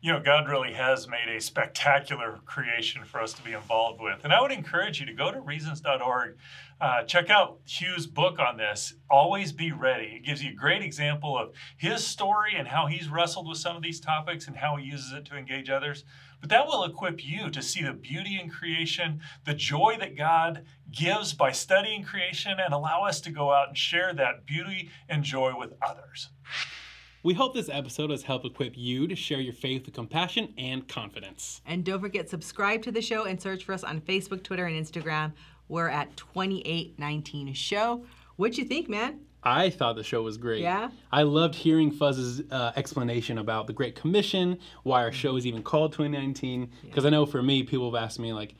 You 0.00 0.12
know, 0.12 0.20
God 0.20 0.48
really 0.48 0.74
has 0.74 1.08
made 1.08 1.28
a 1.28 1.40
spectacular 1.40 2.38
creation 2.46 3.04
for 3.04 3.20
us 3.20 3.32
to 3.32 3.42
be 3.42 3.52
involved 3.52 4.00
with. 4.00 4.20
And 4.22 4.32
I 4.32 4.40
would 4.40 4.52
encourage 4.52 5.00
you 5.00 5.06
to 5.06 5.12
go 5.12 5.32
to 5.32 5.40
reasons.org, 5.40 6.36
uh, 6.80 7.02
check 7.02 7.30
out 7.30 7.58
Hugh's 7.66 8.06
book 8.06 8.38
on 8.38 8.56
this, 8.56 8.94
Always 9.10 9.50
Be 9.50 9.72
Ready. 9.72 10.12
It 10.14 10.24
gives 10.24 10.40
you 10.40 10.52
a 10.52 10.54
great 10.54 10.82
example 10.82 11.36
of 11.36 11.50
his 11.76 12.06
story 12.06 12.52
and 12.56 12.68
how 12.68 12.86
he's 12.86 13.08
wrestled 13.08 13.48
with 13.48 13.58
some 13.58 13.74
of 13.74 13.82
these 13.82 13.98
topics 13.98 14.46
and 14.46 14.56
how 14.56 14.76
he 14.76 14.84
uses 14.84 15.12
it 15.12 15.24
to 15.26 15.36
engage 15.36 15.68
others. 15.68 16.04
But 16.40 16.50
that 16.50 16.66
will 16.66 16.84
equip 16.84 17.24
you 17.24 17.50
to 17.50 17.62
see 17.62 17.82
the 17.82 17.92
beauty 17.92 18.38
in 18.40 18.48
creation, 18.48 19.20
the 19.44 19.54
joy 19.54 19.96
that 19.98 20.16
God 20.16 20.64
gives 20.90 21.32
by 21.32 21.52
studying 21.52 22.04
creation, 22.04 22.52
and 22.58 22.72
allow 22.72 23.04
us 23.04 23.20
to 23.22 23.30
go 23.30 23.52
out 23.52 23.68
and 23.68 23.76
share 23.76 24.14
that 24.14 24.46
beauty 24.46 24.90
and 25.08 25.22
joy 25.22 25.52
with 25.58 25.72
others. 25.82 26.30
We 27.24 27.34
hope 27.34 27.52
this 27.52 27.68
episode 27.68 28.10
has 28.10 28.22
helped 28.22 28.46
equip 28.46 28.76
you 28.76 29.08
to 29.08 29.16
share 29.16 29.40
your 29.40 29.52
faith 29.52 29.86
with 29.86 29.94
compassion 29.94 30.54
and 30.56 30.86
confidence. 30.86 31.60
And 31.66 31.84
don't 31.84 32.00
forget, 32.00 32.30
subscribe 32.30 32.82
to 32.82 32.92
the 32.92 33.02
show 33.02 33.24
and 33.24 33.40
search 33.40 33.64
for 33.64 33.72
us 33.72 33.82
on 33.82 34.00
Facebook, 34.00 34.44
Twitter, 34.44 34.66
and 34.66 34.76
Instagram. 34.86 35.32
We're 35.68 35.88
at 35.88 36.16
2819 36.16 37.52
Show. 37.54 38.04
What'd 38.36 38.56
you 38.56 38.64
think, 38.64 38.88
man? 38.88 39.20
I 39.48 39.70
thought 39.70 39.96
the 39.96 40.04
show 40.04 40.22
was 40.22 40.36
great. 40.36 40.60
Yeah? 40.62 40.90
I 41.12 41.22
loved 41.22 41.54
hearing 41.54 41.90
Fuz's 41.90 42.42
uh, 42.50 42.72
explanation 42.76 43.38
about 43.38 43.66
the 43.66 43.72
Great 43.72 43.94
Commission, 43.94 44.58
why 44.82 45.02
our 45.02 45.12
show 45.12 45.36
is 45.36 45.46
even 45.46 45.62
called 45.62 45.92
2019. 45.92 46.70
Because 46.84 47.04
I 47.06 47.10
know 47.10 47.24
for 47.26 47.42
me, 47.42 47.62
people 47.62 47.90
have 47.92 48.02
asked 48.02 48.18
me, 48.18 48.32
like, 48.32 48.54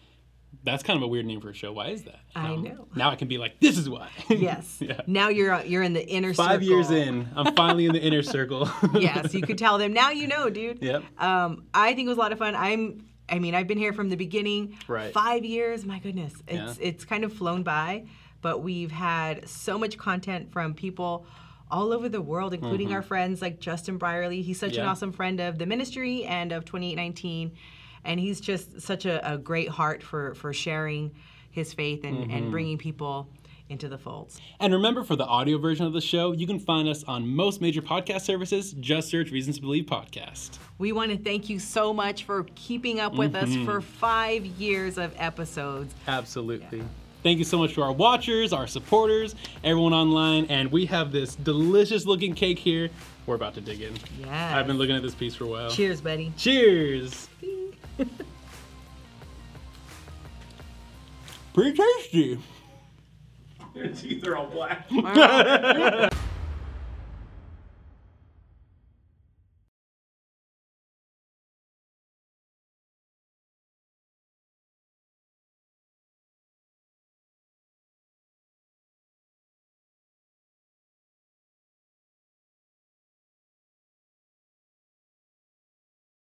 that's 0.65 0.83
kind 0.83 0.97
of 0.97 1.03
a 1.03 1.07
weird 1.07 1.27
name 1.27 1.41
for 1.41 1.51
a 1.51 1.55
show. 1.55 1.73
Why 1.73 1.89
is 1.89 2.03
that? 2.05 2.21
I 2.35 2.49
Um, 2.53 2.63
know. 2.65 2.89
Now 2.97 3.11
I 3.11 3.17
can 3.17 3.29
be 3.29 3.39
like, 3.39 3.61
this 3.61 3.79
is 3.79 3.89
why. 3.89 4.09
Yes. 4.31 4.79
yeah. 4.81 5.01
Now 5.07 5.29
you're 5.29 5.53
uh, 5.53 5.63
you're 5.63 5.83
in 5.83 5.93
the 5.93 6.07
inner 6.07 6.33
circle. 6.35 6.45
Five 6.47 6.63
years 6.63 6.91
in, 6.91 7.29
I'm 7.37 7.55
finally 7.55 7.87
in 7.87 7.93
the 7.93 8.01
inner 8.03 8.23
circle. 8.23 8.69
yes, 8.95 9.35
you 9.35 9.43
could 9.43 9.59
tell 9.59 9.79
them. 9.79 9.93
Now 9.93 10.11
you 10.11 10.27
know, 10.27 10.51
dude. 10.51 10.83
Yep. 10.83 11.03
Um, 11.19 11.65
I 11.75 11.95
think 11.95 12.07
it 12.07 12.09
was 12.09 12.19
a 12.19 12.21
lot 12.21 12.33
of 12.33 12.39
fun. 12.39 12.55
I'm. 12.57 13.05
I 13.31 13.39
mean, 13.39 13.55
I've 13.55 13.67
been 13.69 13.79
here 13.79 13.93
from 13.93 14.09
the 14.09 14.17
beginning. 14.17 14.79
Right. 14.89 15.13
Five 15.13 15.45
years. 15.45 15.85
My 15.85 15.99
goodness, 15.99 16.33
Yeah. 16.51 16.71
it's 16.71 16.79
it's 16.81 17.05
kind 17.05 17.25
of 17.25 17.33
flown 17.33 17.63
by, 17.63 18.07
but 18.43 18.63
we've 18.63 18.91
had 18.93 19.49
so 19.49 19.79
much 19.79 19.99
content 19.99 20.53
from 20.53 20.75
people 20.75 21.27
all 21.71 21.93
over 21.93 22.09
the 22.09 22.21
world, 22.23 22.55
including 22.55 22.93
our 22.95 23.03
friends 23.03 23.43
like 23.43 23.61
Justin 23.61 23.99
Brierley. 23.99 24.41
He's 24.43 24.59
such 24.59 24.73
an 24.77 24.81
Mm-hmm. 24.81 24.89
Awesome 24.89 25.13
friend 25.13 25.39
of 25.41 25.59
the 25.59 25.67
ministry 25.67 26.25
and 26.25 26.51
of 26.53 26.65
2819, 26.65 27.53
and 28.05 28.19
he's 28.19 28.41
just 28.41 28.81
such 28.81 29.05
a, 29.05 29.33
a 29.35 29.37
great 29.37 29.69
heart 29.69 30.03
for 30.03 30.35
for 30.35 30.53
sharing 30.53 31.15
his 31.51 31.75
faith 31.75 32.05
and, 32.05 32.19
Mm-hmm. 32.19 32.31
and 32.31 32.51
bringing 32.51 32.79
people 32.79 33.29
into 33.69 33.87
the 33.87 33.99
folds. 33.99 34.41
And 34.61 34.73
remember, 34.73 35.05
for 35.05 35.15
the 35.15 35.27
audio 35.27 35.59
version 35.59 35.85
of 35.85 35.93
the 35.93 36.01
show, 36.01 36.33
you 36.33 36.47
can 36.47 36.59
find 36.59 36.89
us 36.89 37.05
on 37.05 37.29
most 37.29 37.61
major 37.61 37.83
podcast 37.83 38.23
services. 38.23 38.73
Just 38.81 39.11
search 39.11 39.31
Reasons 39.31 39.57
to 39.57 39.61
Believe 39.63 39.85
Podcast. 39.85 40.57
We 40.79 40.93
want 40.93 41.11
to 41.11 41.19
thank 41.19 41.51
you 41.51 41.59
so 41.59 41.93
much 41.93 42.25
for 42.25 42.47
keeping 42.55 42.99
up 42.99 43.15
with 43.15 43.35
us 43.35 43.55
for 43.67 43.83
five 43.83 44.47
years 44.47 44.97
of 44.97 45.13
episodes. 45.19 45.95
Absolutely. 46.07 46.83
Thank 47.23 47.39
you 47.39 47.45
so 47.45 47.59
much 47.59 47.75
to 47.75 47.83
our 47.83 47.93
watchers, 47.93 48.53
our 48.53 48.67
supporters, 48.67 49.35
everyone 49.65 49.93
online, 49.93 50.47
and 50.47 50.71
we 50.71 50.87
have 50.87 51.11
this 51.11 51.35
delicious 51.35 52.07
looking 52.07 52.35
cake 52.35 52.59
here. 52.59 52.91
We're 53.27 53.35
about 53.35 53.55
to 53.55 53.61
dig 53.61 53.83
in. 53.83 53.95
Yes. 54.21 54.55
I've 54.55 54.67
been 54.67 54.79
looking 54.79 54.95
at 54.97 55.03
this 55.03 55.15
piece 55.15 55.35
for 55.35 55.45
a 55.45 55.49
while. 55.49 55.71
Cheers, 55.71 56.01
buddy. 56.01 56.33
Cheers. 56.37 57.29
Pretty 61.55 61.77
tasty. 61.77 62.39
Their 63.75 63.89
teeth 63.89 64.27
are 64.27 64.37
all 64.37 64.47
black. 64.47 64.87
Wow. 64.91 66.08